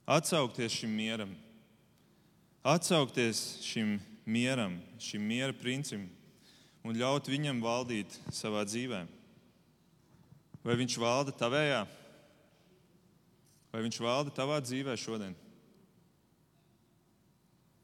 atsaukties 0.04 0.76
šim 0.76 0.92
mieram, 0.92 1.32
atsaukties 2.63 3.60
šim 3.62 3.97
mieram, 4.26 4.80
šim 4.99 5.23
miera 5.28 5.54
princim 5.54 6.08
un 6.84 6.95
ļaut 6.95 7.28
viņam 7.32 7.60
valdīt 7.63 8.15
savā 8.32 8.63
dzīvē. 8.67 9.04
Vai 10.63 10.76
viņš 10.80 10.95
valda 10.99 11.36
tavējā? 11.36 11.84
Vai 13.73 13.82
viņš 13.84 13.99
valda 14.04 14.32
tavā 14.32 14.60
dzīvē 14.63 14.95
šodien? 14.99 15.36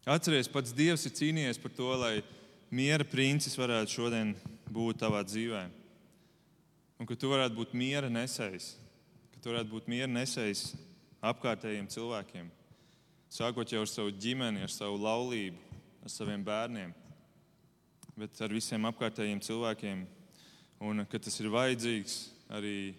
Atceries, 0.09 0.47
pats 0.49 0.73
Dievs 0.73 1.03
ir 1.05 1.13
cīnījies 1.13 1.59
par 1.61 1.73
to, 1.75 1.89
lai 1.99 2.21
miera 2.71 3.05
princis 3.05 3.57
varētu 3.59 3.99
šodien 3.99 4.31
būt 4.71 5.01
tavā 5.03 5.21
dzīvē. 5.27 5.65
Un 6.99 7.07
ka 7.07 7.15
tu 7.19 7.31
varētu 7.31 7.55
būt 7.55 7.75
miera 7.77 8.09
nesējs, 8.11 8.73
ka 9.33 9.43
tu 9.43 9.51
varētu 9.51 9.71
būt 9.71 9.91
miera 9.91 10.09
nesējs 10.11 10.71
apkārtējiem 11.23 11.87
cilvēkiem. 11.91 12.47
Sākot 13.29 13.69
jau 13.69 13.83
ar 13.85 13.89
savu 13.89 14.09
ģimeni, 14.09 14.63
ar 14.65 14.71
savu 14.73 14.97
laulību, 14.97 15.59
ar 16.01 16.09
saviem 16.09 16.41
bērniem, 16.41 16.95
bet 18.17 18.39
ar 18.41 18.55
visiem 18.55 18.87
apkārtējiem 18.89 19.41
cilvēkiem. 19.45 20.01
Un 20.81 21.03
ka 21.11 21.19
tas 21.21 21.35
ir 21.37 21.51
vajadzīgs 21.53 22.15
arī 22.57 22.95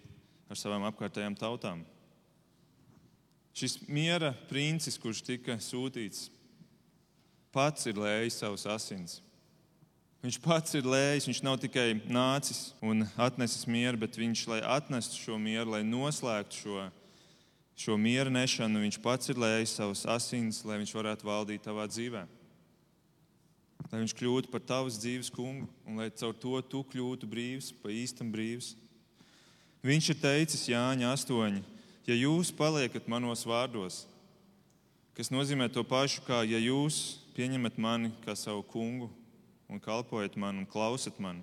ar 0.47 0.59
savām 0.59 0.85
apkārtējām 0.87 1.35
tautām. 1.35 1.81
Šis 3.57 3.81
miera 3.91 4.31
princis, 4.47 4.95
kurš 5.01 5.19
tika 5.27 5.57
sūtīts, 5.59 6.29
pats 7.51 7.89
ir 7.91 7.99
lējis 7.99 8.39
savus 8.39 8.63
asins. 8.71 9.17
Viņš 10.23 10.37
pats 10.39 10.77
ir 10.79 10.87
lējis, 10.87 11.27
viņš 11.27 11.43
nav 11.43 11.59
tikai 11.59 11.89
nācis 12.07 12.69
un 12.79 13.03
atnesis 13.19 13.67
mieru, 13.67 13.99
bet 14.05 14.15
viņš, 14.15 14.47
lai 14.47 14.63
atnestu 14.77 15.19
šo 15.19 15.41
mieru, 15.41 15.73
lai 15.73 15.83
noslēgtu 15.83 16.63
šo 16.63 16.79
mieru 16.79 17.00
šo 17.77 17.97
miera 17.97 18.29
nešanu 18.29 18.81
viņš 18.83 18.99
pats 19.03 19.31
ir 19.31 19.39
lējis 19.41 19.75
savus 19.79 20.05
asins, 20.09 20.61
lai 20.67 20.79
viņš 20.81 20.93
varētu 20.95 21.27
valdīt 21.27 21.63
tavā 21.65 21.87
dzīvē. 21.89 22.25
Lai 23.91 23.99
viņš 23.99 24.13
kļūtu 24.15 24.51
par 24.53 24.63
tavas 24.63 24.99
dzīves 25.01 25.31
kungu 25.33 25.67
un 25.87 25.99
lai 25.99 26.11
caur 26.15 26.35
to 26.37 26.61
tu 26.69 26.83
kļūtu 26.93 27.27
brīvs, 27.27 27.71
pa 27.81 27.91
īstam 27.91 28.29
brīvs. 28.31 28.75
Viņš 29.81 30.11
ir 30.13 30.19
teicis 30.21 30.67
Jāņa 30.69 31.09
8, 31.17 31.57
ja 32.07 32.15
jūs 32.15 32.53
paliekat 32.53 33.07
manos 33.09 33.41
vārdos, 33.49 34.03
kas 35.17 35.33
nozīmē 35.33 35.67
to 35.73 35.83
pašu, 35.83 36.21
kā 36.27 36.43
ja 36.45 36.61
jūs 36.61 37.21
pieņemat 37.35 37.79
mani 37.81 38.13
kā 38.25 38.35
savu 38.37 38.61
kungu 38.67 39.09
un 39.71 39.81
kalpojat 39.81 40.37
man 40.37 40.61
un 40.61 40.69
klausat 40.69 41.17
mani. 41.19 41.41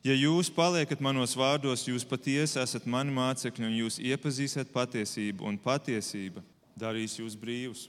Ja 0.00 0.14
jūs 0.16 0.48
paliekat 0.48 1.02
manos 1.04 1.34
vārdos, 1.36 1.82
jūs 1.84 2.06
patiesi 2.08 2.56
esat 2.56 2.86
mani 2.88 3.12
mācekļi 3.12 3.66
un 3.66 3.74
jūs 3.82 3.98
iepazīsiet 4.00 4.70
patiesību, 4.72 5.44
un 5.44 5.58
patiesība 5.60 6.40
darīs 6.80 7.18
jūs 7.18 7.36
brīvus. 7.36 7.82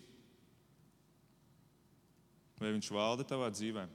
Vai 2.60 2.74
viņš 2.74 2.90
valda 2.92 3.24
tavā 3.30 3.48
dzīvē? 3.56 3.86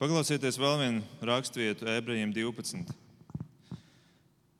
Paklausieties 0.00 0.56
vēl 0.56 0.78
vienu 0.80 1.28
raksturvietu, 1.28 1.90
ebrejiem 1.92 2.32
12. 2.32 2.88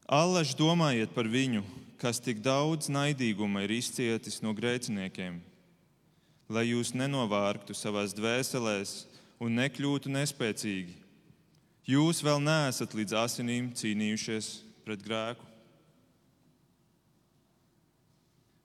Allaž 0.05 0.53
domājiet 0.57 1.17
par 1.17 1.25
viņu, 1.33 1.65
kas 1.97 2.21
tik 2.21 2.45
daudz 2.45 2.91
naidīguma 2.93 3.65
ir 3.65 3.73
izcietis 3.79 4.43
no 4.45 4.53
grēciniekiem, 4.57 5.41
lai 6.53 6.69
jūs 6.75 6.93
nenovārktu 6.93 7.73
savās 7.73 8.13
dvēselēs 8.17 8.95
un 9.41 9.57
nekļūtu 9.63 10.13
nespēcīgi 10.13 11.06
Jūs 11.87 12.19
vēl 12.19 12.41
neesat 12.43 12.97
līdz 12.99 13.15
asinīm 13.15 13.69
cīnījušies 13.79 14.47
pret 14.83 15.05
grēku. 15.07 15.45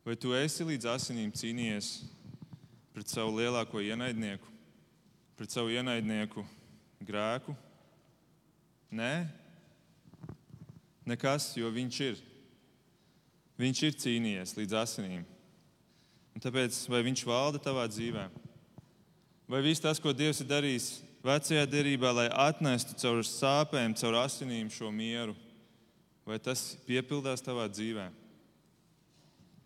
Vai 0.01 0.15
tu 0.17 0.34
esi 0.34 0.65
līdz 0.65 0.88
asinīm 0.89 1.29
cīnījies 1.38 1.91
pret 2.95 3.13
savu 3.13 3.36
lielāko 3.38 3.84
ienaidnieku, 3.86 4.49
pret 5.38 5.53
savu 5.53 5.69
ienaidnieku 5.69 6.41
grēku? 7.05 7.53
Nē, 8.89 9.12
nekas, 11.05 11.51
jo 11.62 11.69
viņš 11.69 12.01
ir. 12.07 12.25
Viņš 13.62 13.84
ir 13.86 14.01
cīnījies 14.01 14.55
līdz 14.57 14.79
asinīm. 14.81 15.29
Un 16.34 16.41
tāpēc, 16.41 16.81
vai 16.89 17.05
viņš 17.05 17.25
valda 17.29 17.62
tavā 17.62 17.86
dzīvē? 17.86 18.25
Vai 19.45 19.62
viss 19.62 19.84
tas, 19.84 20.01
ko 20.01 20.10
Dievs 20.10 20.41
ir 20.41 20.49
darījis 20.49 20.89
vecajā 21.25 21.65
derībā, 21.69 22.12
lai 22.15 22.27
atnestu 22.29 22.97
caur 23.01 23.21
sāpēm, 23.25 23.95
caur 23.97 24.17
asinīm 24.23 24.69
šo 24.73 24.91
mieru, 24.93 25.36
vai 26.25 26.39
tas 26.41 26.73
piepildās 26.88 27.43
tavā 27.45 27.67
dzīvē? 27.69 28.10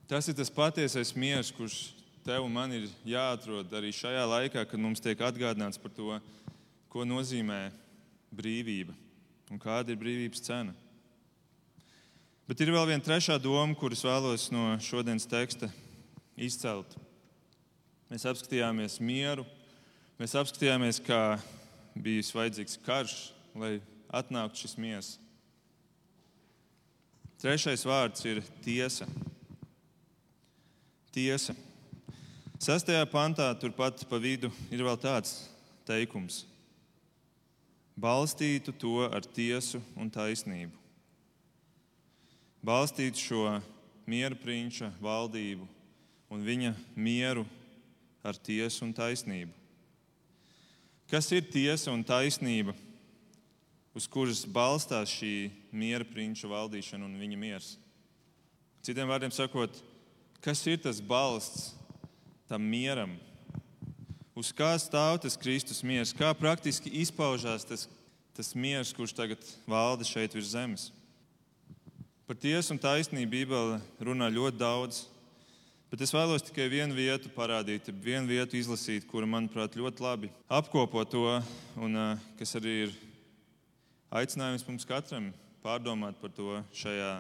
Tas 0.06 0.28
ir 0.30 0.38
tas 0.38 0.52
patiesais 0.54 1.16
miers, 1.18 1.50
kurš 1.56 1.96
tev 2.26 2.46
un 2.46 2.54
man 2.54 2.74
ir 2.76 2.90
jāatrod 3.06 3.72
arī 3.74 3.92
šajā 3.96 4.26
laikā, 4.30 4.66
kad 4.70 4.82
mums 4.82 5.02
tiek 5.02 5.20
atgādināts 5.22 5.82
par 5.82 5.94
to, 5.96 6.20
ko 6.90 7.06
nozīmē 7.08 7.70
brīvība 8.36 8.94
un 9.52 9.62
kāda 9.62 9.94
ir 9.94 10.00
brīvības 10.02 10.44
cena. 10.46 10.74
Bet 12.46 12.62
ir 12.62 12.70
vēl 12.74 12.86
viena 12.92 13.02
trešā 13.02 13.40
doma, 13.42 13.74
kuras 13.78 14.04
vēlos 14.06 14.52
no 14.54 14.76
šodienas 14.84 15.26
teksta 15.26 15.72
izcelt. 16.38 16.92
Mēs 18.12 18.26
apskatījāmies 18.30 19.00
mieru, 19.02 19.48
mēs 20.20 20.36
apskatījāmies, 20.40 21.02
kā 21.04 21.38
bijis 21.96 22.34
vajadzīgs 22.36 22.80
karš, 22.86 23.16
lai 23.56 23.80
atnāktu 24.14 24.64
šis 24.64 24.78
miers. 24.80 25.12
Trešais 27.42 27.84
vārds 27.86 28.24
ir 28.26 28.42
tiesa. 28.66 29.08
Tiesa. 31.16 31.56
Sastajā 32.60 33.04
pantā, 33.12 33.52
turpat 33.60 34.06
pa 34.10 34.20
vidu, 34.20 34.50
ir 34.72 34.82
vēl 34.84 34.98
tāds 35.00 35.36
teikums: 35.88 36.46
Balstītu 38.00 38.74
to 38.80 39.04
ar 39.06 39.28
tiesu 39.36 39.84
un 40.00 40.10
taisnību 40.12 40.86
balstīt 42.66 43.20
šo 43.22 43.60
miera 44.10 44.36
prinča 44.38 44.90
valdību 45.04 45.68
un 46.34 46.46
viņa 46.46 46.74
mieru 46.98 47.46
ar 48.26 48.38
tiesu 48.42 48.88
un 48.88 48.94
taisnību. 48.96 49.54
Kas 51.10 51.30
ir 51.30 51.46
tiesa 51.46 51.92
un 51.94 52.02
taisnība, 52.02 52.74
uz 53.94 54.08
kuras 54.10 54.42
balstās 54.50 55.12
šī 55.14 55.52
miera 55.70 56.08
prinča 56.08 56.50
valdīšana 56.50 57.06
un 57.06 57.20
viņa 57.20 57.38
miers? 57.38 57.76
Citiem 58.86 59.10
vārdiem 59.10 59.34
sakot, 59.34 59.78
kas 60.42 60.64
ir 60.66 60.82
tas 60.82 60.98
balsts 61.02 61.76
tam 62.50 62.66
mieram? 62.66 63.14
Uz 64.36 64.50
kā 64.52 64.74
stāv 64.82 65.22
tas 65.24 65.38
Kristus 65.40 65.80
miers? 65.86 66.12
Kā 66.14 66.34
praktiski 66.36 66.92
izpaužās 67.02 67.64
tas, 67.70 67.86
tas 68.36 68.52
miers, 68.58 68.92
kurš 68.94 69.14
tagad 69.16 69.46
valda 69.70 70.04
šeit 70.04 70.34
virs 70.36 70.52
zemes? 70.52 70.90
Par 72.26 72.38
tiesu 72.42 72.74
un 72.74 72.82
taisnību 72.82 73.30
Bībele 73.30 73.78
runā 74.02 74.32
ļoti 74.34 74.58
daudz, 74.58 75.06
bet 75.96 76.02
es 76.04 76.12
vēlos 76.12 76.44
tikai 76.44 76.66
vienu 76.68 76.92
vietu 76.92 77.30
parādīt, 77.32 77.88
vienu 78.04 78.28
vietu 78.28 78.58
izlasīt, 78.60 79.06
kura, 79.08 79.24
manuprāt, 79.32 79.78
ļoti 79.80 80.04
labi 80.04 80.30
apkopo 80.52 81.06
to, 81.08 81.38
un 81.80 81.96
kas 82.36 82.52
arī 82.60 82.74
ir 82.84 82.98
aicinājums 84.12 84.66
mums 84.68 84.84
katram 84.90 85.30
pārdomāt 85.64 86.18
par 86.20 86.34
to 86.36 86.58
šajā 86.76 87.14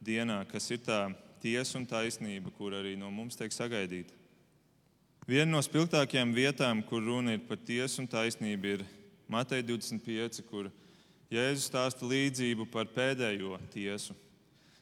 dienā, 0.00 0.38
kas 0.48 0.70
ir 0.72 0.80
tā 0.86 1.02
tiesa 1.42 1.76
un 1.76 1.84
taisnība, 1.84 2.48
kur 2.56 2.72
arī 2.72 2.94
no 2.96 3.10
mums 3.12 3.36
tiek 3.36 3.52
sagaidīta. 3.52 4.16
Viena 5.28 5.50
no 5.50 5.60
spilgtākajām 5.60 6.32
vietām, 6.32 6.80
kur 6.80 7.04
runa 7.04 7.36
ir 7.36 7.44
par 7.44 7.60
tiesu 7.60 8.00
un 8.06 8.08
taisnību, 8.08 8.72
ir 8.78 8.86
Mateja 9.28 9.68
25, 9.68 10.40
kur 10.48 10.72
Jēzus 11.28 11.68
stāsta 11.68 12.08
līdzību 12.08 12.70
par 12.72 12.88
pēdējo 12.88 13.60
tiesu. 13.76 14.16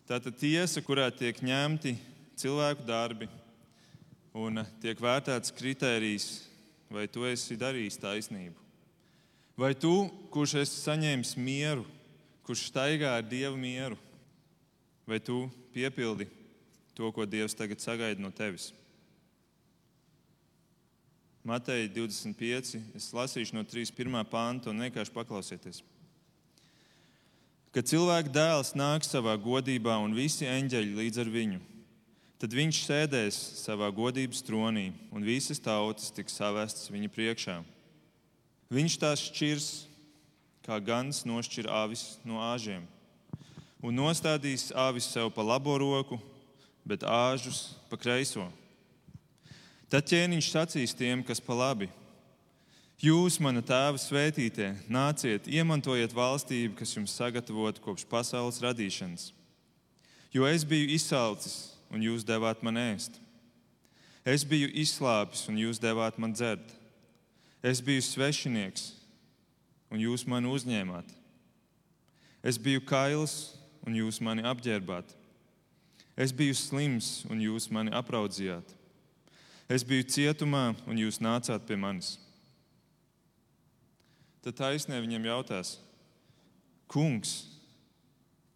Tātad 0.07 0.39
tiesa, 0.39 0.79
kurā 0.87 1.11
tiek 1.11 1.43
ņemti 1.43 1.99
cilvēku 2.43 2.87
darbi 2.87 3.29
un 4.35 4.65
tiek 4.83 4.99
vērtēts 4.99 5.53
kritērijs, 5.55 6.27
vai 6.93 7.07
tu 7.11 7.25
esi 7.29 7.57
darījis 7.61 8.01
taisnību. 8.03 8.59
Vai 9.59 9.75
tu, 9.77 10.09
kurš 10.33 10.57
esi 10.63 10.81
saņēmis 10.81 11.37
mieru, 11.37 11.85
kurš 12.47 12.67
staigā 12.71 13.13
ar 13.19 13.27
dievu 13.29 13.59
mieru, 13.61 13.99
vai 15.07 15.21
tu 15.21 15.45
piepildi 15.75 16.27
to, 16.97 17.11
ko 17.13 17.27
Dievs 17.29 17.55
tagad 17.57 17.83
sagaida 17.85 18.21
no 18.21 18.33
tevis? 18.35 18.71
Mateja 21.45 21.89
25. 21.91 22.79
Es 22.97 23.11
lasīšu 23.15 23.57
no 23.57 23.65
3.1. 23.67 24.15
pānta 24.31 24.71
un 24.71 24.83
vienkārši 24.85 25.15
paklausieties. 25.15 25.83
Kad 27.73 27.89
cilvēka 27.89 28.31
dēls 28.31 28.75
nāks 28.77 29.11
savā 29.11 29.35
godībā 29.41 29.97
un 30.05 30.15
visi 30.15 30.47
eņģeļi 30.47 30.99
līdz 30.99 31.23
ar 31.23 31.31
viņu, 31.33 31.61
tad 32.43 32.57
viņš 32.59 32.81
sēdēs 32.83 33.37
savā 33.63 33.87
godības 33.95 34.43
tronī 34.43 34.89
un 35.15 35.23
visas 35.23 35.63
tautas 35.63 36.11
tiks 36.11 36.35
savestas 36.35 36.91
viņa 36.91 37.11
priekšā. 37.15 37.61
Viņš 38.75 38.99
tās 38.99 39.23
šķirs, 39.29 39.69
kā 40.67 40.81
gans 40.83 41.23
nošķir 41.29 41.71
avis 41.71 42.17
no 42.27 42.43
āžiem, 42.43 42.83
un 43.79 43.95
nostādīs 43.95 44.73
avis 44.75 45.07
sev 45.15 45.31
pa 45.31 45.47
labo 45.47 45.79
roku, 45.79 46.19
bet 46.83 47.07
āžus 47.07 47.77
pa 47.87 47.95
kreiso. 47.95 48.49
Tad 49.87 50.11
ķēniņš 50.11 50.51
sacīs 50.51 50.99
tiem, 50.99 51.23
kas 51.23 51.39
pa 51.39 51.55
labi 51.55 51.93
Jūs, 53.03 53.41
mana 53.43 53.59
tēva 53.67 53.99
svētītie, 53.99 54.69
nāciet, 54.87 55.49
iemantojiet 55.51 56.13
valstību, 56.15 56.77
kas 56.79 56.93
jums 56.95 57.15
sagatavota 57.19 57.83
kopš 57.83 58.05
pasaules 58.07 58.61
radīšanas. 58.63 59.33
Jo 60.31 60.47
es 60.47 60.63
biju 60.63 60.87
izsalcis, 60.95 61.72
un 61.93 62.03
jūs 62.03 62.25
devāt 62.27 62.63
man 62.65 62.81
ēst. 62.81 63.19
Es 64.25 64.45
biju 64.47 64.71
izslāpis, 64.79 65.45
un 65.51 65.59
jūs 65.59 65.81
devāt 65.83 66.19
man 66.23 66.35
dzert. 66.35 66.75
Es 67.63 67.83
biju 67.83 68.03
svešinieks, 68.03 68.93
un 69.93 70.03
jūs 70.03 70.25
mani 70.27 70.51
uzņēmāt. 70.51 71.11
Es 72.43 72.59
biju 72.59 72.83
kails, 72.87 73.55
un 73.87 73.95
jūs 73.99 74.19
mani 74.23 74.43
apģērbāt. 74.47 75.13
Es 76.19 76.33
biju 76.35 76.55
slims, 76.59 77.23
un 77.31 77.41
jūs 77.43 77.69
mani 77.73 77.93
apraudzījāt. 77.95 78.75
Es 79.71 79.85
biju 79.87 80.05
cietumā, 80.11 80.73
un 80.91 80.99
jūs 80.99 81.21
nācāt 81.23 81.65
pie 81.67 81.79
manis. 81.79 82.17
Tad 84.43 84.59
taisnē 84.59 84.99
viņam 85.01 85.31
jautās, 85.31 85.77
Kungs, 86.93 87.52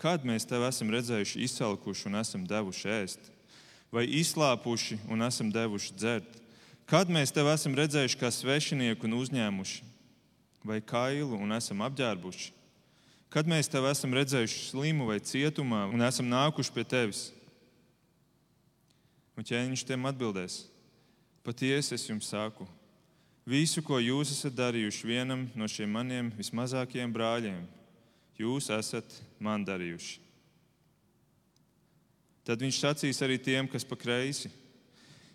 kad 0.00 0.24
mēs 0.26 0.46
tevi 0.48 0.68
esam 0.68 0.90
redzējuši 0.92 1.42
izsalkuši 1.46 2.08
un 2.10 2.18
esam 2.20 2.44
devuši 2.48 2.90
ēst, 2.96 3.30
vai 3.92 4.06
izslāpuši 4.20 5.00
un 5.10 5.24
esam 5.26 5.50
devuši 5.52 5.96
dzert? 5.96 6.42
Kad 6.86 7.10
mēs 7.10 7.34
tevi 7.34 7.50
esam 7.50 7.74
redzējuši 7.74 8.18
kā 8.20 8.30
svešinieku 8.30 9.08
un 9.08 9.16
uzņēmuši, 9.18 9.82
vai 10.66 10.78
kailu 10.82 11.38
un 11.40 11.56
esam 11.56 11.82
apģērbuši? 11.86 12.52
Kad 13.32 13.48
mēs 13.50 13.68
tevi 13.70 13.90
esam 13.90 14.14
redzējuši 14.14 14.62
slimu 14.70 15.08
vai 15.10 15.18
cietumā 15.18 15.86
un 15.90 16.04
esam 16.06 16.28
nākuši 16.30 16.72
pie 16.72 16.86
tevis? 16.86 17.26
Un 19.36 19.44
ķēniņš 19.44 19.82
tiem 19.84 20.06
atbildēs: 20.08 20.62
Patiesi 21.44 21.98
es 21.98 22.06
jums 22.08 22.30
saku, 22.30 22.64
Visu, 23.46 23.78
ko 23.78 24.00
jūs 24.02 24.32
esat 24.34 24.56
darījuši 24.58 25.06
vienam 25.06 25.44
no 25.54 25.68
šiem 25.70 25.92
maniem 25.94 26.32
vismazākajiem 26.34 27.12
brāļiem, 27.14 27.60
jūs 28.40 28.70
esat 28.74 29.18
man 29.42 29.64
darījuši. 29.66 30.22
Tad 32.46 32.62
viņš 32.62 32.78
sacīs 32.78 33.22
arī 33.26 33.40
tiem, 33.42 33.66
kas 33.66 33.84
pa 33.84 33.98
kreisi: 33.98 34.52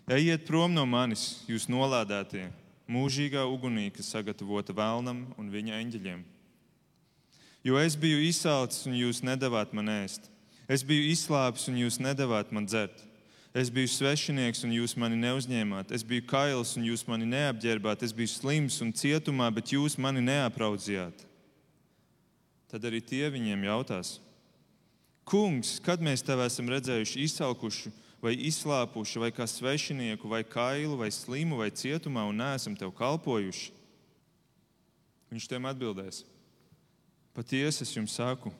Ejiet 0.08 0.46
prom 0.48 0.72
no 0.72 0.86
manis, 0.88 1.42
jūs 1.46 1.68
nolādētie, 1.68 2.48
mūžīgā 2.88 3.44
ugunī, 3.46 3.90
kas 3.92 4.08
sagatavota 4.14 4.74
vēlnam 4.76 5.26
un 5.36 5.50
viņa 5.52 5.80
eņģeļiem. 5.82 6.22
Jo 7.62 7.78
es 7.78 7.94
biju 7.94 8.18
izsalcis, 8.26 8.86
un 8.90 8.96
jūs 8.98 9.20
nedavāt 9.22 9.74
man 9.76 9.92
ēst. 9.92 10.26
Es 10.66 10.82
biju 10.82 11.04
izslāpis, 11.12 11.68
un 11.70 11.76
jūs 11.78 12.00
nedavāt 12.02 12.50
man 12.50 12.66
dzert. 12.66 13.04
Es 13.52 13.68
biju 13.68 13.90
svešinieks, 13.92 14.62
un 14.64 14.72
jūs 14.72 14.96
mani 14.96 15.18
neuzņēmāt. 15.20 15.92
Es 15.92 16.02
biju 16.02 16.24
kails, 16.30 16.72
un 16.80 16.86
jūs 16.88 17.04
mani 17.06 17.28
neapģērbāt. 17.28 18.02
Es 18.06 18.14
biju 18.16 18.32
slims 18.32 18.80
un 18.80 18.94
cietumā, 18.96 19.50
bet 19.52 19.74
jūs 19.74 19.98
mani 20.00 20.24
neapraudzījāt. 20.24 21.26
Tad 22.72 22.86
arī 22.88 23.02
tie 23.04 23.26
viņiem 23.32 23.66
jautās: 23.68 24.16
Kungs, 25.28 25.76
kad 25.84 26.00
mēs 26.02 26.24
tevi 26.24 26.46
esam 26.48 26.70
redzējuši 26.72 27.26
izsalkuši, 27.28 27.92
vai 28.24 28.32
izslāpuši, 28.48 29.20
vai 29.20 29.30
kā 29.36 29.46
svešinieku, 29.46 30.30
vai 30.30 30.42
kailu, 30.42 30.96
vai 30.98 31.10
slimu, 31.12 31.60
vai 31.60 31.70
cietumā, 31.70 32.24
un 32.26 32.40
neesam 32.40 32.74
tev 32.78 32.94
kalpojuši? 32.96 33.70
Viņš 35.32 35.48
tiem 35.52 35.68
atbildēs: 35.68 36.24
Patiesi 37.36 37.84
es 37.84 37.92
jums 37.92 38.16
saku, 38.16 38.50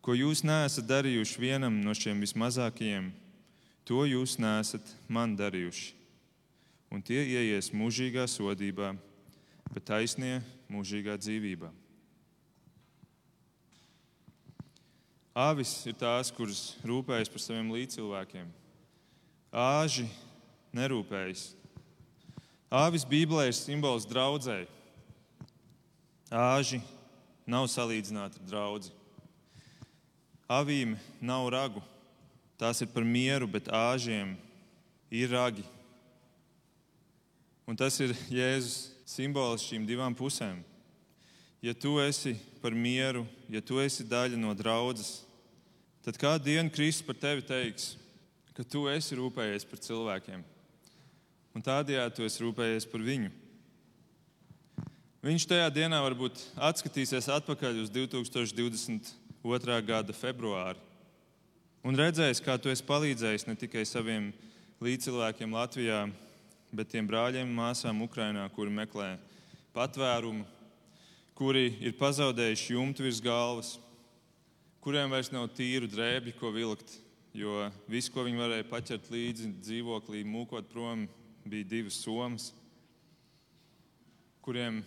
ko 0.00 0.14
jūs 0.14 0.44
neesat 0.46 0.86
darījuši 0.86 1.42
vienam 1.42 1.82
no 1.82 1.94
šiem 1.94 2.22
vismazākajiem 2.22 3.10
To 3.90 4.04
jūs 4.06 4.36
nesat 4.38 4.86
man 5.10 5.32
darījuši. 5.34 5.96
Un 6.94 7.02
tie 7.02 7.24
ieies 7.26 7.72
mūžīgā 7.74 8.22
sodībā, 8.30 8.92
bet 9.74 9.86
taisnie 9.86 10.40
mūžīgā 10.70 11.16
dzīvībā. 11.18 11.70
Āvis 15.40 15.70
ir 15.88 15.94
tās, 15.96 16.28
kuras 16.34 16.74
rūpējas 16.84 17.30
par 17.32 17.40
saviem 17.40 17.70
līdzcilvēkiem. 17.72 18.48
Āži 19.54 20.04
nerūpējas. 20.76 21.44
Āvis 22.70 23.06
Bībelē 23.08 23.46
ir 23.48 23.56
simbols 23.56 24.04
draudzēji. 24.10 24.68
Āži 26.30 26.80
nav 27.48 27.70
salīdzināti 27.72 28.42
ar 28.42 28.50
draugu. 28.50 28.92
Avīm 30.50 30.96
nav 31.22 31.48
ragu, 31.54 31.80
tās 32.58 32.82
ir 32.82 32.90
par 32.90 33.06
mieru, 33.06 33.46
bet 33.46 33.70
āžiem 33.70 34.34
ir 35.14 35.30
ragi. 35.30 35.64
Un 37.70 37.78
tas 37.78 37.96
ir 38.02 38.16
Jēzus 38.28 38.90
simbols 39.08 39.64
šīm 39.64 39.86
divām 39.88 40.14
pusēm. 40.18 40.60
Ja 41.62 41.72
tu 41.72 41.96
esi 42.02 42.34
par 42.60 42.74
mieru, 42.74 43.24
ja 43.48 43.62
tu 43.62 43.78
esi 43.80 44.04
daļa 44.06 44.38
no 44.38 44.54
draudzes, 44.58 45.20
tad 46.04 46.18
kādu 46.20 46.48
dienu 46.48 46.72
Kristus 46.72 47.06
par 47.06 47.18
tevi 47.20 47.44
teiks, 47.46 47.94
ka 48.56 48.64
tu 48.64 48.86
esi 48.92 49.18
rūpējies 49.18 49.66
par 49.68 49.82
cilvēkiem. 49.84 50.44
Un 51.56 51.64
tādējādi 51.66 52.16
tu 52.16 52.26
esi 52.26 52.44
rūpējies 52.44 52.86
par 52.90 53.04
viņu. 53.04 53.32
Viņš 55.20 55.48
tajā 55.50 55.66
dienā 55.74 55.98
varbūt 56.00 56.40
atskatīsies 56.56 57.28
atpakaļ 57.28 57.82
uz 57.82 57.90
2022. 57.92 59.80
gada 59.84 60.16
februāri 60.16 60.80
un 61.84 61.96
redzēs, 61.96 62.40
kā 62.44 62.56
tu 62.60 62.70
esi 62.72 62.84
palīdzējis 62.86 63.46
ne 63.48 63.56
tikai 63.58 63.84
saviem 63.88 64.30
līdzcilvēkiem 64.84 65.52
Latvijā, 65.56 66.04
bet 66.72 66.90
tiem 66.92 67.08
brāļiem 67.08 67.48
un 67.48 67.56
māsām 67.56 68.02
Ukrajinā, 68.04 68.46
kuri 68.54 68.72
meklē 68.74 69.10
patvērumu, 69.76 70.44
kuri 71.36 71.70
ir 71.80 71.96
pazaudējuši 71.98 72.74
jumtu 72.76 73.06
virs 73.06 73.20
galvas, 73.24 73.74
kuriem 74.80 75.12
vairs 75.12 75.28
nav 75.32 75.50
tīru 75.56 75.88
drēbi, 75.90 76.32
ko 76.40 76.52
vilkt, 76.54 76.94
jo 77.36 77.66
viss, 77.90 78.10
ko 78.12 78.24
viņi 78.24 78.40
varēja 78.40 78.68
paķert 78.70 79.10
līdzi 79.12 79.50
dzīvoklī, 79.60 80.22
mūkot 80.24 80.70
prom, 80.72 81.04
bija 81.44 81.68
divas 81.68 82.00
somas, 82.00 82.50
kuriem 84.44 84.80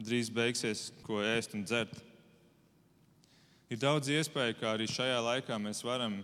drīz 0.00 0.30
beigsies, 0.32 0.90
ko 1.06 1.22
ēst 1.24 1.56
un 1.56 1.64
dzert. 1.64 1.94
Ir 3.70 3.80
daudz 3.80 4.10
iespēju, 4.10 4.58
kā 4.60 4.74
arī 4.74 4.88
šajā 4.90 5.20
laikā 5.24 5.56
mēs 5.62 5.80
varam 5.86 6.18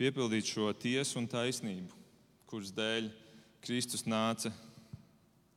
piepildīt 0.00 0.48
šo 0.48 0.70
tiesu 0.72 1.20
un 1.20 1.28
taisnību, 1.30 1.92
kuras 2.50 2.72
dēļ 2.74 3.10
Kristus 3.62 4.06
nāca, 4.08 4.50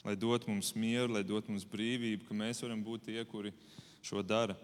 lai 0.04 0.18
dotu 0.20 0.52
mums 0.52 0.74
mieru, 0.76 1.14
lai 1.16 1.24
dotu 1.24 1.54
mums 1.54 1.66
brīvību, 1.66 2.28
ka 2.28 2.38
mēs 2.38 2.62
varam 2.66 2.84
būt 2.84 3.08
tie, 3.08 3.24
kuri 3.26 3.54
šo 4.04 4.22
dara. 4.22 4.58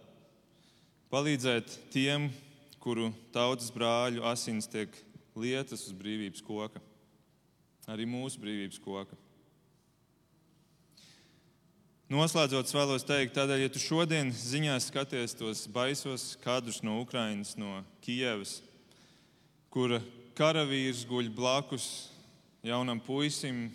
Palīdzēt 1.10 1.72
tiem, 1.90 2.28
kuru 2.78 3.08
tautas 3.34 3.72
brāļu 3.74 4.22
asins 4.30 4.68
tiek 4.70 4.94
lietas 5.34 5.88
uz 5.88 5.96
brīvības 5.98 6.44
koka, 6.46 6.78
arī 7.90 8.06
mūsu 8.06 8.38
brīvības 8.44 8.78
koka. 8.84 9.18
Noslēdzot, 12.14 12.70
vēlos 12.78 13.08
teikt, 13.10 13.34
tādēļ, 13.34 13.64
ja 13.64 13.74
tu 13.74 13.82
šodien 13.82 14.30
ziņā 14.30 14.78
skaties 14.86 15.34
tos 15.38 15.66
baisos 15.74 16.36
kadrus 16.46 16.84
no 16.86 17.00
Ukrainas, 17.02 17.56
no 17.58 17.82
Kijavas, 18.06 18.60
kura 19.74 20.04
karavīrs 20.38 21.08
guļ 21.10 21.34
blakus 21.34 21.88
jaunam 22.62 23.02
puisim, 23.02 23.72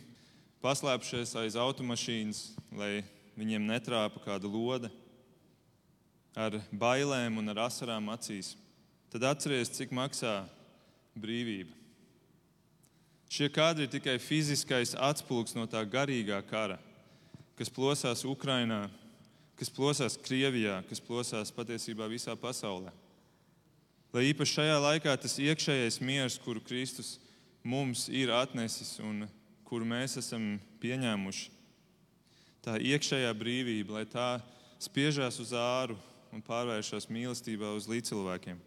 paslēpšies 0.62 1.34
aiz 1.42 1.58
automašīnas, 1.58 2.52
lai 2.78 3.00
viņiem 3.34 3.66
netrāpa 3.74 4.22
kāda 4.22 4.46
lode, 4.46 4.94
ar 6.36 6.58
bailēm 6.72 7.38
un 7.38 7.52
ar 7.54 7.64
asarām 7.68 8.10
acīs, 8.14 8.54
tad 9.12 9.26
atcerieties, 9.30 9.74
cik 9.76 9.94
maksā 9.94 10.42
brīvība. 11.14 11.72
Šie 13.30 13.48
kadri 13.50 13.86
ir 13.86 13.92
tikai 13.94 14.18
fiziskais 14.22 14.94
atspūgs 14.94 15.56
no 15.56 15.66
tā 15.70 15.82
garīgā 15.86 16.40
kara 16.46 16.78
kas 17.58 17.70
plosās 17.70 18.24
Ukrajinā, 18.26 18.88
kas 19.58 19.70
plosās 19.70 20.18
Krievijā, 20.18 20.80
kas 20.88 21.02
plosās 21.02 21.52
patiesībā 21.54 22.08
visā 22.10 22.34
pasaulē. 22.38 22.92
Lai 24.14 24.28
īpaši 24.30 24.58
šajā 24.60 24.78
laikā 24.82 25.14
tas 25.18 25.38
iekšējais 25.42 26.00
miers, 26.02 26.38
kuru 26.42 26.62
Kristus 26.62 27.16
mums 27.62 28.06
ir 28.10 28.30
atnesis 28.34 28.98
un 29.02 29.24
kuru 29.66 29.86
mēs 29.88 30.18
esam 30.20 30.54
pieņēmuši, 30.82 31.46
tā 32.62 32.76
iekšējā 32.78 33.30
brīvība, 33.38 33.98
lai 33.98 34.04
tā 34.10 34.28
spiežās 34.82 35.40
uz 35.42 35.54
āru 35.56 35.96
un 36.34 36.42
pārvēršas 36.42 37.06
mīlestībā 37.14 37.68
uz 37.78 37.86
līdzcilvēkiem. 37.86 38.58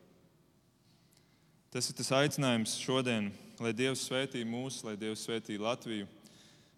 Tas 1.73 1.89
ir 1.91 1.97
tas 1.99 2.13
aicinājums 2.15 2.77
šodien, 2.80 3.27
lai 3.60 3.73
Dievs 3.75 4.06
svētī 4.08 4.45
mūs, 4.47 4.80
lai 4.88 4.95
Dievs 4.95 5.25
svētī 5.27 5.58
Latviju 5.60 6.08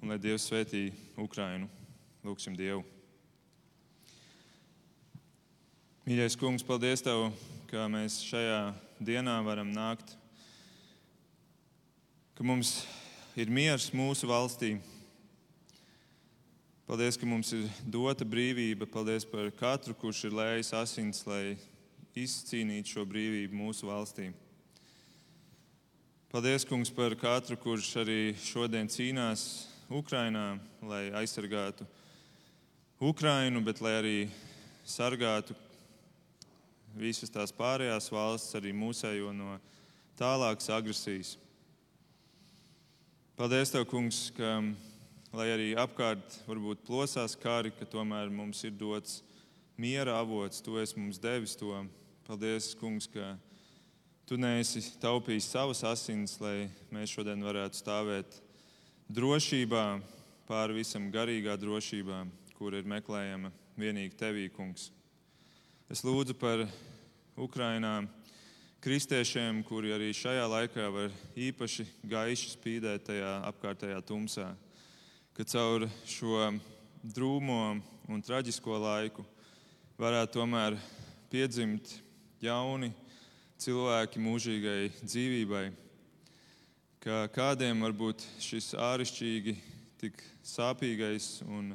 un 0.01 0.09
lai 0.09 0.17
Dievs 0.17 0.47
svētī 0.49 0.87
Ukrainu. 1.13 1.69
Lūksim 2.25 2.57
Dievu. 2.57 2.81
Mīļais 6.09 6.33
kungs, 6.41 6.65
paldies 6.65 7.05
Tev, 7.05 7.27
ka 7.69 7.85
mēs 7.91 8.17
šajā 8.25 8.73
dienā 8.97 9.37
varam 9.45 9.69
nākt, 9.69 10.15
ka 12.33 12.41
mums 12.41 12.79
ir 13.37 13.53
miers 13.53 13.91
mūsu 13.93 14.25
valstī. 14.31 14.79
Paldies, 16.89 17.19
ka 17.21 17.27
mums 17.29 17.51
ir 17.53 17.67
dota 17.85 18.25
brīvība. 18.25 18.87
Paldies 18.89 19.21
par 19.29 19.51
katru, 19.53 19.93
kurš 19.93 20.23
ir 20.25 20.33
lējis 20.33 20.71
asins, 20.73 21.19
lai 21.29 21.51
izcīnītu 22.17 22.95
šo 22.95 23.03
brīvību 23.05 23.53
mūsu 23.53 23.85
valstī. 23.85 24.31
Paldies, 26.33 26.65
kungs, 26.65 26.89
par 26.89 27.13
katru, 27.13 27.59
kurš 27.61 27.91
arī 28.01 28.17
šodien 28.41 28.89
cīnās 28.89 29.45
Ukrajinā, 30.01 30.57
lai 30.81 31.03
aizsargātu 31.21 31.85
Ukrainu, 32.97 33.61
bet 33.61 33.85
lai 33.85 33.93
arī 33.99 34.17
sargātu 34.81 35.53
visas 36.97 37.29
tās 37.29 37.53
pārējās 37.53 38.09
valsts, 38.09 38.57
arī 38.57 38.73
mūsējo 38.73 39.29
no 39.37 39.61
tālākas 40.17 40.73
agresijas. 40.73 41.37
Paldies, 43.37 43.77
Tev, 43.77 43.85
Kungs, 43.93 44.31
ka, 44.33 44.57
lai 45.33 45.49
arī 45.53 45.69
apkārt 45.77 46.39
varbūt 46.47 46.85
plosās 46.87 47.35
kari, 47.37 47.71
ka 47.75 47.85
tomēr 47.85 48.31
mums 48.33 48.63
ir 48.65 48.73
dots 48.73 49.19
miera 49.77 50.17
avots, 50.19 50.61
Tu 50.61 50.77
esi 50.81 50.99
mums 50.99 51.19
devis 51.21 51.55
to. 51.55 51.85
Paldies, 52.27 52.73
Kungs, 52.77 53.07
ka 53.07 53.37
Tu 54.25 54.37
neesi 54.37 54.83
taupījis 55.01 55.49
savas 55.49 55.83
asins, 55.87 56.37
lai 56.41 56.69
mēs 56.93 57.13
šodien 57.13 57.41
varētu 57.41 57.79
stāvēt 57.79 58.39
drošībā, 59.09 59.85
pāri 60.49 60.81
visam 60.81 61.09
garīgā 61.13 61.55
drošībā, 61.57 62.23
kur 62.57 62.77
ir 62.77 62.85
meklējama 62.85 63.49
vienīgi 63.79 64.17
tevī, 64.19 64.47
kungs. 64.53 64.91
Es 65.89 66.03
lūdzu 66.05 66.35
par 66.37 66.67
Ukrainā 67.39 68.03
kristiešiem, 68.83 69.63
kuri 69.65 69.95
arī 69.95 70.11
šajā 70.13 70.45
laikā 70.51 70.85
var 70.93 71.13
īpaši 71.33 71.87
gaiši 72.11 72.53
spīdēt 72.53 73.07
tajā 73.09 73.31
apkārtējā 73.49 74.01
tumsā, 74.05 74.51
ka 75.39 75.45
caur 75.47 75.85
šo 76.03 76.49
drūmo 77.15 77.79
un 78.11 78.21
traģisko 78.27 78.75
laiku 78.75 79.23
varētu 79.95 80.33
tomēr 80.35 80.75
piedzimt 81.31 81.93
jauni 82.43 82.89
cilvēki 83.63 84.19
mūžīgai 84.19 84.89
dzīvībai, 84.99 85.61
ka 86.99 87.21
kādiem 87.31 87.85
varbūt 87.87 88.25
šis 88.43 88.73
āršķirīgi 88.83 89.53
tik 90.01 90.19
sāpīgais 90.43 91.29
un 91.47 91.71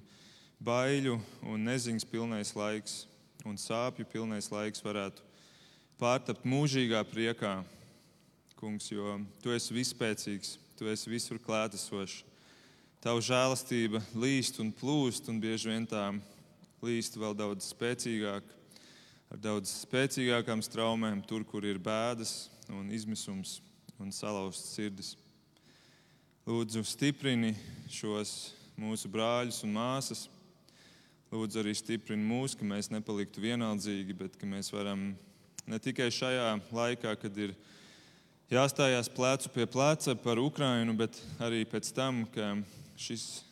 baiļu 0.61 1.17
un 1.49 1.65
neziņas 1.65 2.05
pilnais 2.13 2.53
laiks 2.61 2.99
un 3.49 3.57
sāpju 3.57 4.05
pilnais 4.13 4.51
laiks 4.53 4.85
varētu 4.85 5.25
pārtapt 5.97 6.45
mūžīgā 6.45 7.01
priekā, 7.09 7.57
kungs, 8.61 8.93
jo 8.93 9.17
tu 9.41 9.57
esi 9.57 9.81
vispēcīgs, 9.81 10.59
tu 10.77 10.93
esi 10.93 11.17
visur 11.17 11.41
klātesošs. 11.41 12.34
Tava 13.05 13.21
žēlastība 13.21 14.01
līst 14.17 14.57
un 14.63 14.71
plūst, 14.73 15.27
un 15.29 15.37
bieži 15.37 15.69
vien 15.69 15.83
tā 15.85 16.07
līst 16.81 17.19
vēl 17.21 17.35
daudz 17.37 17.67
spēcīgāk, 17.75 18.45
ar 19.29 19.41
daudz 19.45 19.75
spēcīgākām 19.83 20.63
straumēm, 20.65 21.19
tur, 21.29 21.43
kur 21.45 21.67
ir 21.69 21.77
bēdas 21.77 22.47
un 22.73 22.87
izmisums 22.89 23.59
un 24.01 24.09
salauzts 24.09 24.71
sirdis. 24.73 25.11
Lūdzu, 26.49 26.81
stiprini 26.89 27.51
šos 27.93 28.33
mūsu 28.81 29.11
brāļus 29.13 29.59
un 29.69 29.75
māsas, 29.77 30.23
Lūdzu, 31.29 31.61
arī 31.61 31.75
stiprini 31.77 32.25
mūs, 32.25 32.55
ka 32.57 32.65
mēs 32.65 32.89
nepaliktu 32.89 33.43
vienaldzīgi, 33.43 34.17
bet 34.17 34.39
ka 34.41 34.49
mēs 34.49 34.71
varam 34.73 35.11
ne 35.69 35.81
tikai 35.83 36.07
šajā 36.09 36.47
laikā, 36.73 37.13
kad 37.21 37.37
ir 37.37 37.53
jāstājās 38.55 39.13
plecu 39.13 39.53
pie 39.53 39.69
pleca 39.69 40.17
par 40.25 40.41
Ukrajinu, 40.41 40.97
bet 40.97 41.21
arī 41.43 41.67
pēc 41.69 41.93
tam, 41.93 42.23
ka 42.33 42.55
šis, 42.97 43.43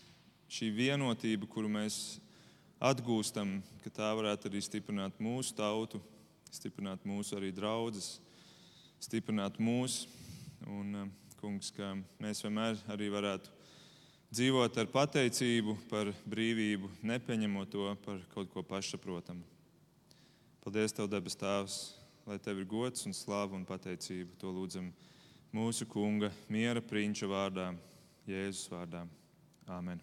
šī 0.52 0.70
vienotība, 0.74 1.48
kuru 1.50 1.70
mēs 1.72 2.18
atgūstam, 2.82 3.60
ka 3.84 3.92
tā 3.94 4.10
varētu 4.18 4.50
arī 4.50 4.62
stiprināt 4.64 5.18
mūsu 5.22 5.54
tautu, 5.58 6.00
stiprināt 6.52 7.06
mūsu 7.08 7.38
arī 7.38 7.52
draugus, 7.54 8.16
stiprināt 9.02 9.58
mūsu. 9.62 10.08
Un, 10.70 10.94
eh, 10.94 11.08
kungs, 11.40 11.72
ka 11.74 11.96
mēs 12.22 12.42
vienmēr 12.44 12.78
arī 12.86 13.08
varētu 13.10 13.50
dzīvot 14.32 14.76
ar 14.78 14.86
pateicību 14.86 15.74
par 15.90 16.12
brīvību, 16.28 16.88
nepieņemot 17.02 17.70
to 17.70 17.96
par 18.04 18.20
kaut 18.34 18.52
ko 18.52 18.62
pašsaprotamu. 18.62 19.42
Paldies, 20.62 20.94
Tev, 20.94 21.08
debes 21.10 21.34
Tēvs, 21.34 21.94
lai 22.26 22.38
Tev 22.38 22.60
ir 22.62 22.64
gods 22.70 23.06
un 23.06 23.12
slāva 23.12 23.58
un 23.58 23.66
pateicība. 23.66 24.38
To 24.38 24.52
lūdzam 24.54 24.92
mūsu 25.52 25.88
Kunga, 25.90 26.30
miera 26.48 26.80
prinča 26.80 27.26
vārdā, 27.26 27.72
Jēzus 28.28 28.70
vārdā. 28.70 29.02
Amen. 29.68 30.02